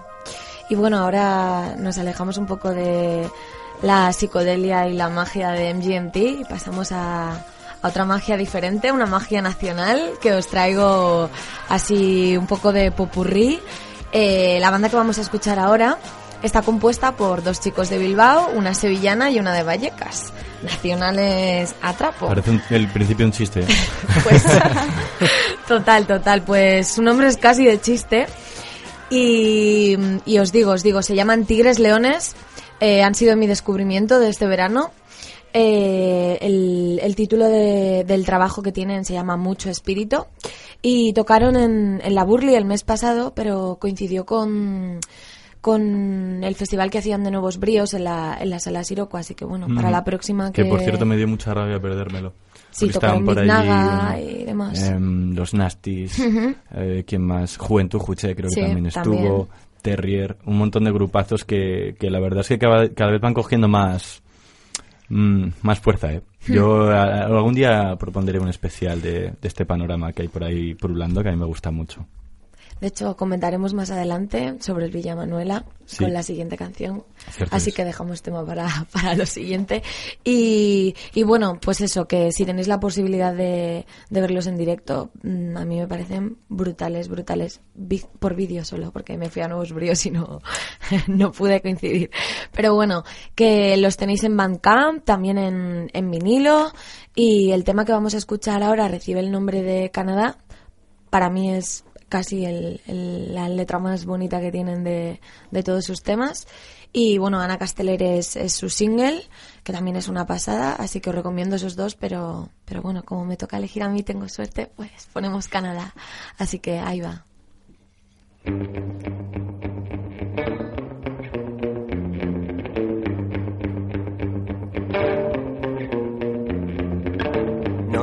[0.69, 3.29] Y bueno, ahora nos alejamos un poco de
[3.81, 7.31] la psicodelia y la magia de MGMT y pasamos a,
[7.81, 11.29] a otra magia diferente, una magia nacional que os traigo
[11.69, 13.59] así un poco de popurrí.
[14.11, 15.97] Eh, la banda que vamos a escuchar ahora
[16.43, 20.31] está compuesta por dos chicos de Bilbao, una sevillana y una de Vallecas.
[20.63, 22.27] Nacionales a trapo.
[22.27, 23.61] Parece un- el principio un chiste.
[23.61, 23.65] ¿eh?
[24.23, 24.43] Pues,
[25.67, 26.41] total, total.
[26.43, 28.25] Pues su nombre es casi de chiste.
[29.09, 32.35] Y, y os digo, os digo, se llaman Tigres Leones.
[32.81, 34.91] eh, han sido mi descubrimiento de este verano.
[35.53, 40.25] Eh, el, el título de- del trabajo que tienen se llama Mucho Espíritu.
[40.81, 44.99] Y tocaron en, en la Burley el mes pasado, pero coincidió con,
[45.61, 49.17] con el festival que hacían de Nuevos Bríos en la, en la sala Siroco.
[49.17, 50.63] Así que bueno, para la próxima que...
[50.63, 52.33] Que por cierto me dio mucha rabia perdérmelo.
[52.71, 54.83] Sí, estaban por Big allí, Naga y demás.
[54.89, 56.21] em, los Nasties,
[56.75, 57.57] eh, ¿quién más?
[57.57, 59.15] Juventud Juche creo que también estuvo,
[59.47, 59.47] también.
[59.81, 63.33] Terrier, un montón de grupazos que, que la verdad es que cada, cada vez van
[63.33, 64.21] cogiendo más
[65.09, 66.21] mm, más fuerza, ¿eh?
[66.47, 66.53] Hmm.
[66.53, 70.75] Yo a- algún día propondré un especial de, de este panorama que hay por ahí
[70.75, 72.05] purulando que a mí me gusta mucho.
[72.81, 76.03] De hecho, comentaremos más adelante sobre el Villa Manuela Sí.
[76.03, 77.03] con la siguiente canción.
[77.31, 77.75] Cierto Así es.
[77.75, 79.81] que dejamos tema para, para lo siguiente.
[80.23, 85.09] Y, y bueno, pues eso, que si tenéis la posibilidad de, de verlos en directo,
[85.23, 87.61] mm, a mí me parecen brutales, brutales.
[88.19, 90.41] Por vídeo solo, porque me fui a Nuevos Bríos y no,
[91.07, 92.11] no pude coincidir.
[92.53, 93.03] Pero bueno,
[93.33, 96.71] que los tenéis en Bandcamp, también en, en vinilo.
[97.15, 100.37] Y el tema que vamos a escuchar ahora recibe el nombre de Canadá
[101.09, 105.85] para mí es casi el, el, la letra más bonita que tienen de, de todos
[105.85, 106.47] sus temas.
[106.91, 109.23] Y bueno, Ana Casteller es, es, su single,
[109.63, 113.25] que también es una pasada, así que os recomiendo esos dos, pero, pero bueno, como
[113.25, 115.93] me toca elegir a mí, tengo suerte, pues ponemos Canadá.
[116.37, 117.25] Así que ahí va.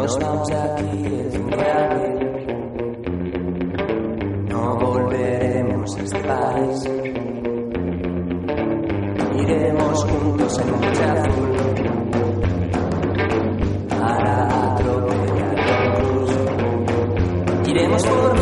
[0.06, 0.86] Aquí,
[1.38, 2.35] un
[5.94, 6.84] país.
[9.38, 11.56] Iremos juntos en un coche azul
[13.88, 15.54] para atropellar.
[17.66, 18.35] Iremos por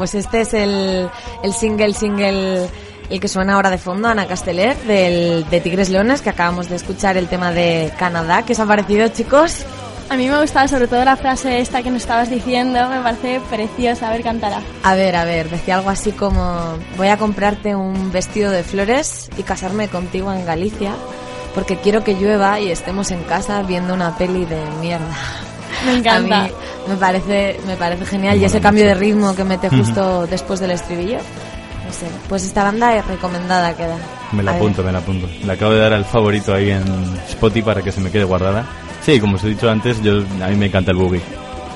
[0.00, 1.10] pues este es el,
[1.42, 2.70] el single, single,
[3.10, 6.76] el que suena ahora de fondo, Ana Casteller, del, de Tigres Leones, que acabamos de
[6.76, 8.42] escuchar el tema de Canadá.
[8.46, 9.62] ¿Qué os ha parecido, chicos?
[10.08, 13.42] A mí me gustaba sobre todo la frase esta que nos estabas diciendo, me parece
[13.50, 14.62] preciosa, a ver, cántala.
[14.84, 19.28] A ver, a ver, decía algo así como, voy a comprarte un vestido de flores
[19.36, 20.92] y casarme contigo en Galicia,
[21.54, 25.14] porque quiero que llueva y estemos en casa viendo una peli de mierda.
[25.84, 26.40] Me encanta.
[26.40, 26.52] A mí
[26.88, 30.72] me parece, me parece genial y ese cambio de ritmo que mete justo después del
[30.72, 31.18] estribillo.
[31.86, 33.96] No sé, pues esta banda es recomendada queda.
[34.32, 35.28] Me la apunto, me la apunto.
[35.44, 36.84] Le acabo de dar al favorito ahí en
[37.28, 38.64] Spotify para que se me quede guardada.
[39.02, 41.22] Sí, como os he dicho antes, yo a mí me encanta el boogie.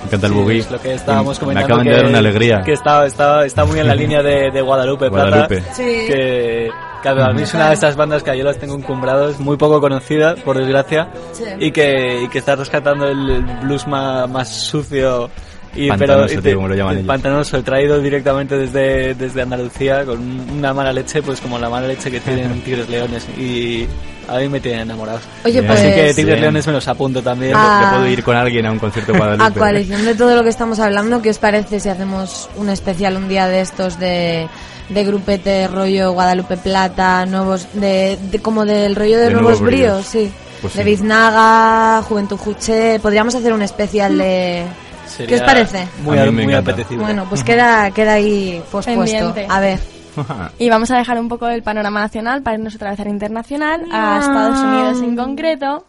[0.05, 0.59] Me encanta el Sí, boogie.
[0.59, 1.67] es lo que estábamos Y comentando.
[1.69, 2.63] Me acaban que, de dar una alegría.
[2.63, 5.63] Que está, está, está muy en la línea de, de Guadalupe, Plata, Guadalupe.
[5.73, 5.83] Sí.
[5.83, 6.71] Que,
[7.03, 9.81] que a mí es una de esas bandas que yo las tengo encumbrados, muy poco
[9.81, 11.45] conocida, por desgracia, Sí.
[11.59, 15.29] y, que, y que está rescatando el, el blues más, más sucio.
[15.77, 17.09] Y, Pantanoso, pero, tío, como lo llaman el ellos.
[17.09, 20.19] pantanoso, traído directamente desde, desde Andalucía con
[20.51, 23.27] una mala leche, pues como la mala leche que tienen Tigres Leones.
[23.39, 23.87] Y
[24.29, 25.23] a mí me tienen enamorados.
[25.45, 26.41] Oye, pues Así que Tigres Bien.
[26.43, 27.53] Leones me los apunto también.
[27.57, 27.81] Ah.
[27.91, 29.45] Que puedo ir con alguien a un concierto de Guadalupe.
[29.45, 33.17] A coalición de todo lo que estamos hablando, ¿qué os parece si hacemos un especial
[33.17, 34.49] un día de estos de,
[34.89, 39.67] de grupete rollo Guadalupe Plata, nuevos, de, de- como del rollo de, De nuevos, nuevos
[39.67, 40.29] bríos, bríos.
[40.29, 40.33] sí.
[40.63, 40.89] Pues de sí.
[40.89, 44.63] Biznaga, Juventud Juche, podríamos hacer un especial de...
[45.07, 45.89] Sería ¿Qué os parece?
[46.03, 47.05] Muy, A muy apetecible.
[47.05, 49.05] Bueno, pues queda, queda ahí pospuesto.
[49.05, 49.47] Pendiente.
[49.49, 49.81] A ver.
[50.59, 53.85] Y vamos a dejar un poco el panorama nacional para irnos otra vez al internacional,
[53.91, 55.87] a Estados Unidos en concreto.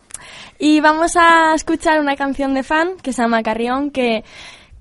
[0.58, 4.24] Y vamos a escuchar una canción de fan que se llama Carrión, que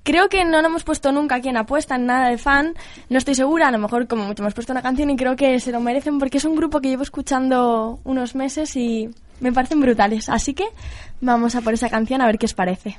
[0.04, 2.74] creo que no lo hemos puesto nunca aquí en Apuesta, en nada de fan.
[3.08, 5.58] No estoy segura, a lo mejor como mucho hemos puesto una canción y creo que
[5.58, 9.10] se lo merecen porque es un grupo que llevo escuchando unos meses y
[9.40, 10.28] me parecen brutales.
[10.28, 10.66] Así que
[11.20, 12.98] vamos a por esa canción a ver qué os parece.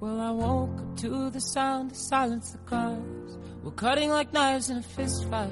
[0.00, 4.70] Well, I woke up to the sound of silence, the cars were cutting like knives
[4.70, 5.50] in a fist fight.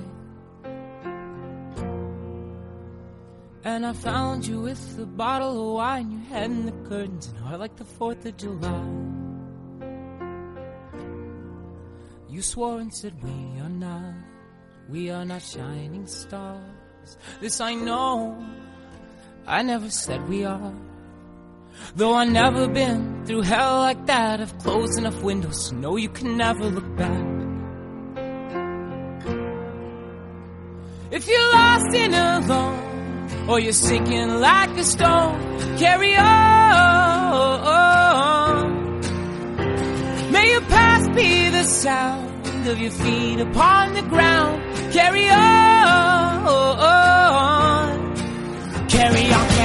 [3.67, 7.39] And I found you with a bottle of wine, your head in the curtains, and
[7.39, 8.87] heart like the 4th of July.
[12.29, 14.15] You swore and said we are not,
[14.89, 17.19] we are not shining stars.
[17.41, 18.39] This I know,
[19.49, 20.73] I never said we are.
[21.97, 26.09] Though I've never been through hell like that, I've closed enough windows to know you
[26.09, 27.27] can never look back.
[31.11, 32.96] If you're lost and alone,
[33.49, 35.39] or you're sinking like a stone,
[35.79, 36.27] carry on.
[40.33, 44.61] May your past be the sound of your feet upon the ground.
[44.93, 46.47] Carry on,
[48.89, 49.56] carry on.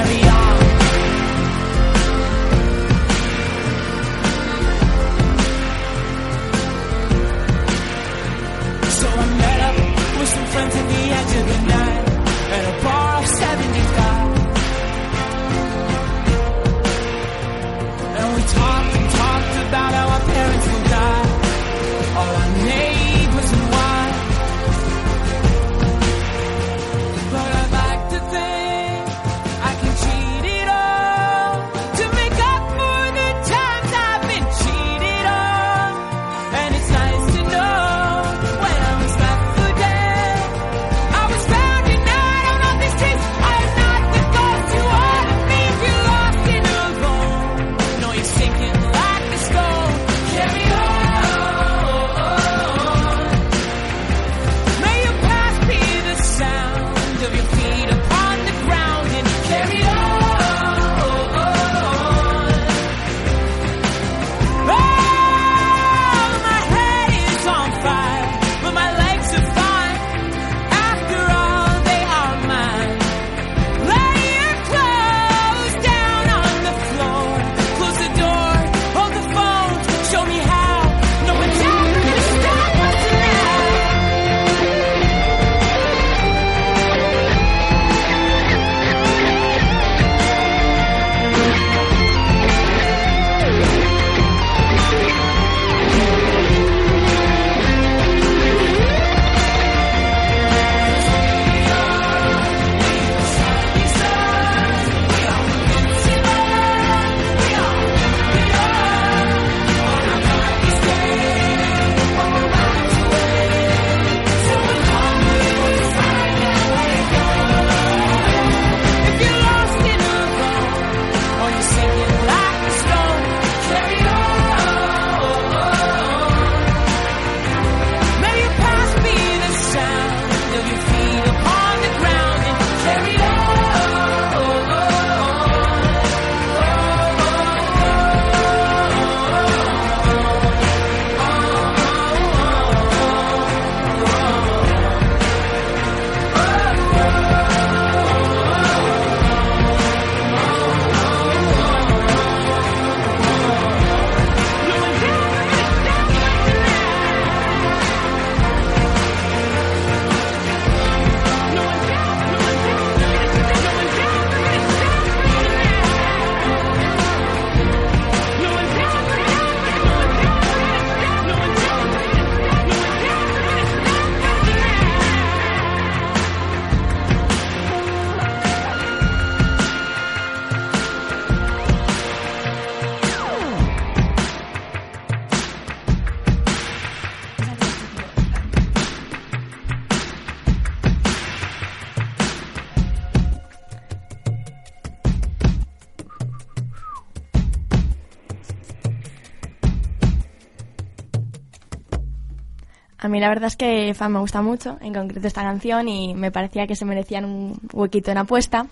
[203.21, 206.67] La verdad es que fan me gusta mucho, en concreto esta canción, y me parecía
[206.67, 208.67] que se merecían un huequito en apuesta.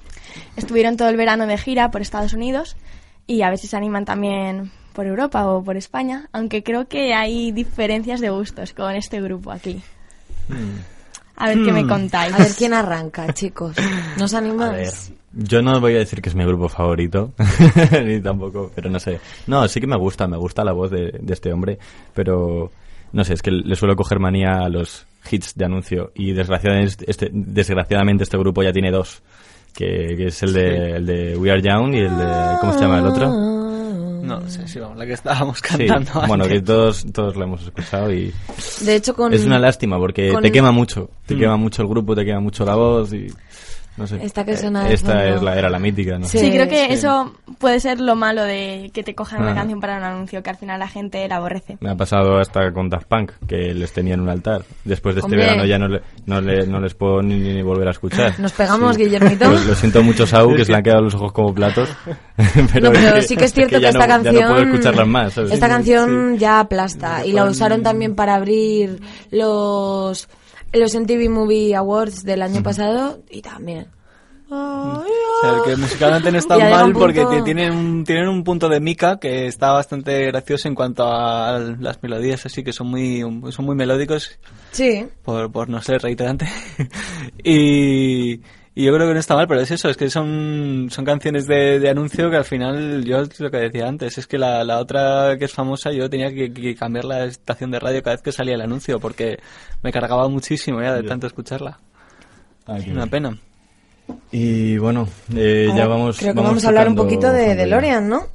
[0.58, 2.76] Estuvieron todo el verano de gira por Estados Unidos
[3.28, 7.14] y a ver si se animan también por Europa o por España, aunque creo que
[7.14, 9.82] hay diferencias de gustos con este grupo aquí.
[11.38, 11.88] A ver qué me Hmm.
[11.88, 12.34] contáis.
[12.34, 13.76] A ver quién arranca, chicos.
[14.18, 15.14] ¿Nos A ver, animáis?
[15.32, 17.32] yo no voy a decir que es mi grupo favorito,
[18.06, 19.20] ni tampoco, pero no sé.
[19.48, 21.78] No, sí que me gusta, me gusta la voz de, de este hombre,
[22.14, 22.72] pero
[23.14, 27.06] no sé, es que le suelo coger manía a los hits de anuncio y desgraciadamente
[27.08, 29.22] este, desgraciadamente este grupo ya tiene dos,
[29.74, 32.26] que, que es el de, el de We Are Young y el de,
[32.62, 33.30] ¿cómo se llama el otro?
[34.24, 37.64] No sé, sí, vamos, la que estábamos Sí, cantando bueno, que todos, todos la hemos
[37.64, 38.32] escuchado y
[38.82, 39.34] De hecho, con...
[39.34, 41.10] es una lástima porque con- te quema mucho.
[41.26, 41.40] Te Mm.
[41.40, 43.28] quema mucho el grupo, te quema mucho la voz y
[44.00, 44.18] no sé.
[44.24, 45.36] Esta que Eh, suena de Esta fondo.
[45.36, 46.26] es la, era la mítica, ¿no?
[46.28, 46.94] Sí, Sí, creo que sí.
[46.94, 49.56] eso puede ser lo malo de que te cojan una Ah.
[49.56, 51.78] canción para un anuncio, que al final la gente la aborrece.
[51.82, 54.64] Me ha pasado hasta con Daft Punk, que les tenía en un altar.
[54.86, 55.44] Después de este Hombre.
[55.46, 58.40] verano ya no, le- no, le- no les puedo ni, ni volver a escuchar.
[58.40, 59.04] Nos pegamos, Sí.
[59.04, 59.46] Guillermito.
[59.52, 61.90] Lo, lo siento mucho, Saúl, que se le han quedado los ojos como platos.
[62.82, 64.34] No, pero sí que es cierto que, esta no- canción.
[64.36, 65.52] Ya no puedo escucharlas más, ¿sabes?
[65.52, 67.26] Esta canción ya aplasta.
[67.26, 70.30] Y la usaron también para abrir los,
[70.74, 73.20] los MTV Movie Awards del año pasado.
[73.30, 73.88] Y también.
[74.52, 75.04] O
[75.42, 79.46] sea, que musicalmente no está mal porque tienen un, tienen un punto de mica que
[79.46, 84.40] está bastante gracioso en cuanto a las melodías, así que son muy, son muy melódicos,
[84.72, 85.06] Sí.
[85.24, 86.48] por, por no ser reiterante.
[87.44, 88.42] y,
[88.80, 91.46] y yo creo que no está mal, pero es eso, es que son, son canciones
[91.48, 94.64] de, de anuncio que al final, yo es lo que decía antes, es que la,
[94.64, 98.16] la otra que es famosa, yo tenía que, que cambiar la estación de radio cada
[98.16, 99.38] vez que salía el anuncio porque
[99.84, 101.78] me cargaba muchísimo ya de tanto escucharla.
[102.66, 103.10] Ah, Una bien.
[103.10, 103.38] pena.
[104.32, 106.18] Y bueno, eh, Ahora ya vamos.
[106.18, 107.56] Creo que vamos a hablar un poquito de ya.
[107.56, 108.28] DeLorean, ¿no?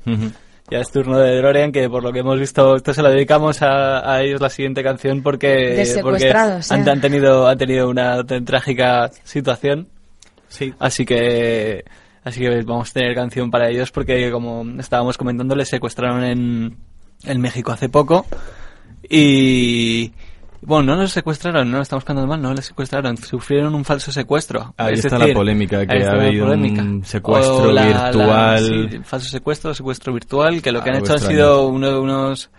[0.71, 3.63] Ya es turno de DeLorean, que por lo que hemos visto, esto se lo dedicamos
[3.63, 8.45] a, a ellos la siguiente canción porque, De han, han tenido, han tenido una tan
[8.45, 9.89] trágica situación.
[10.49, 10.73] Sí.
[10.79, 11.85] Así que,
[12.25, 16.77] así que vamos a tener canción para ellos porque como estábamos comentando, les secuestraron en,
[17.25, 18.27] en México hace poco
[19.09, 20.13] y,
[20.63, 24.75] bueno, no los secuestraron, no estamos cantando mal, no les secuestraron, sufrieron un falso secuestro.
[24.77, 26.83] Ahí Es está decir, la polémica, que ha habido polémica.
[26.83, 28.89] un secuestro la- virtual.
[28.91, 31.37] sí, falso secuestro, secuestro virtual, que lo que Algo han hecho han extraño.
[31.39, 32.51] sido uno- unos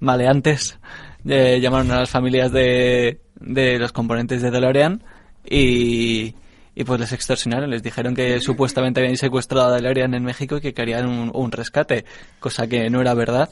[0.00, 0.78] maleantes,
[1.26, 5.02] eh, llamaron a las familias de, de los componentes de DeLorean
[5.48, 6.34] y,
[6.78, 10.60] y pues les extorsionaron, les dijeron que supuestamente habían secuestrado a DeLorean en México y
[10.60, 12.04] que querían un, rescate,
[12.38, 13.48] cosa que no era verdad.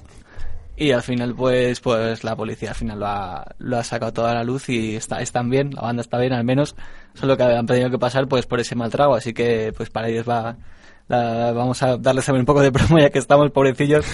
[0.77, 4.35] Y al final, pues, pues la policía al final lo ha, lo ha sacado toda
[4.35, 6.77] la luz y está, están bien, la banda está bien al menos,
[7.15, 10.09] solo que han tenido que pasar pues por ese mal trago, así que pues para
[10.09, 10.57] ellos va,
[11.09, 14.05] la- vamos a darles también un poco de promo ya que estamos pobrecillos,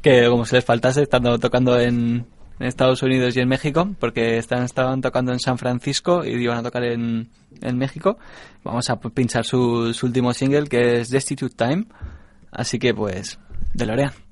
[0.00, 2.24] que como se les faltase, estando tocando en,
[2.60, 6.58] en Estados Unidos y en México, porque están, estaban tocando en San Francisco y iban
[6.58, 7.28] a tocar en,
[7.64, 8.18] en México.
[8.62, 11.86] Vamos a pinchar su, su último single que es Destitute Time,
[12.50, 13.38] así que pues,
[13.74, 14.12] DeLorean.
[14.12, 14.23] You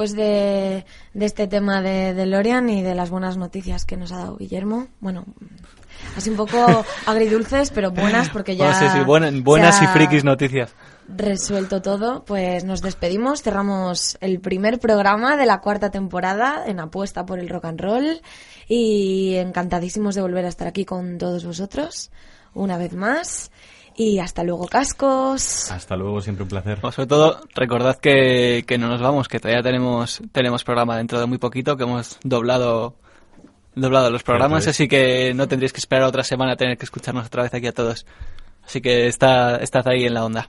[0.00, 4.12] después de, de este tema de, de Lorian y de las buenas noticias que nos
[4.12, 5.26] ha dado Guillermo, bueno,
[6.16, 6.56] así un poco
[7.06, 8.70] agridulces, pero buenas porque ya.
[8.70, 10.72] Bueno, sí, sí, buena- buenas y frikis noticias.
[11.06, 17.26] Resuelto todo, pues nos despedimos, cerramos el primer programa de la cuarta temporada en apuesta
[17.26, 18.22] por el rock and roll
[18.68, 22.10] y encantadísimos de volver a estar aquí con todos vosotros
[22.54, 23.50] una vez más
[23.96, 25.70] y hasta luego cascos.
[25.70, 26.78] Hasta luego, siempre un placer.
[26.80, 31.20] Bueno, sobre todo, recordad que, que no nos vamos, que todavía tenemos, tenemos programa dentro
[31.20, 32.96] de muy poquito, que hemos doblado,
[33.74, 37.26] doblado los programas, así que no tendréis que esperar otra semana a tener que escucharnos
[37.26, 38.06] otra vez aquí a todos.
[38.64, 40.48] Así que está, estad ahí en la onda.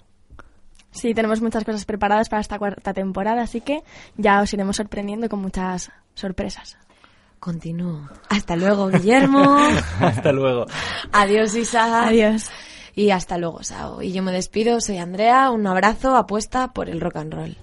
[0.92, 3.84] Sí, tenemos muchas cosas preparadas para esta cuarta temporada, así que
[4.18, 6.78] ya os iremos sorprendiendo con muchas sorpresas.
[7.40, 8.08] Continúo.
[8.30, 9.58] Hasta luego, Guillermo.
[10.00, 10.68] Hasta luego.
[11.12, 12.08] Adiós, Isa.
[12.08, 12.52] Adiós.
[12.96, 14.02] Y hasta luego, Sao.
[14.02, 15.52] Y yo me despido, soy Andrea.
[15.52, 17.58] Un abrazo, apuesta por el rock and roll.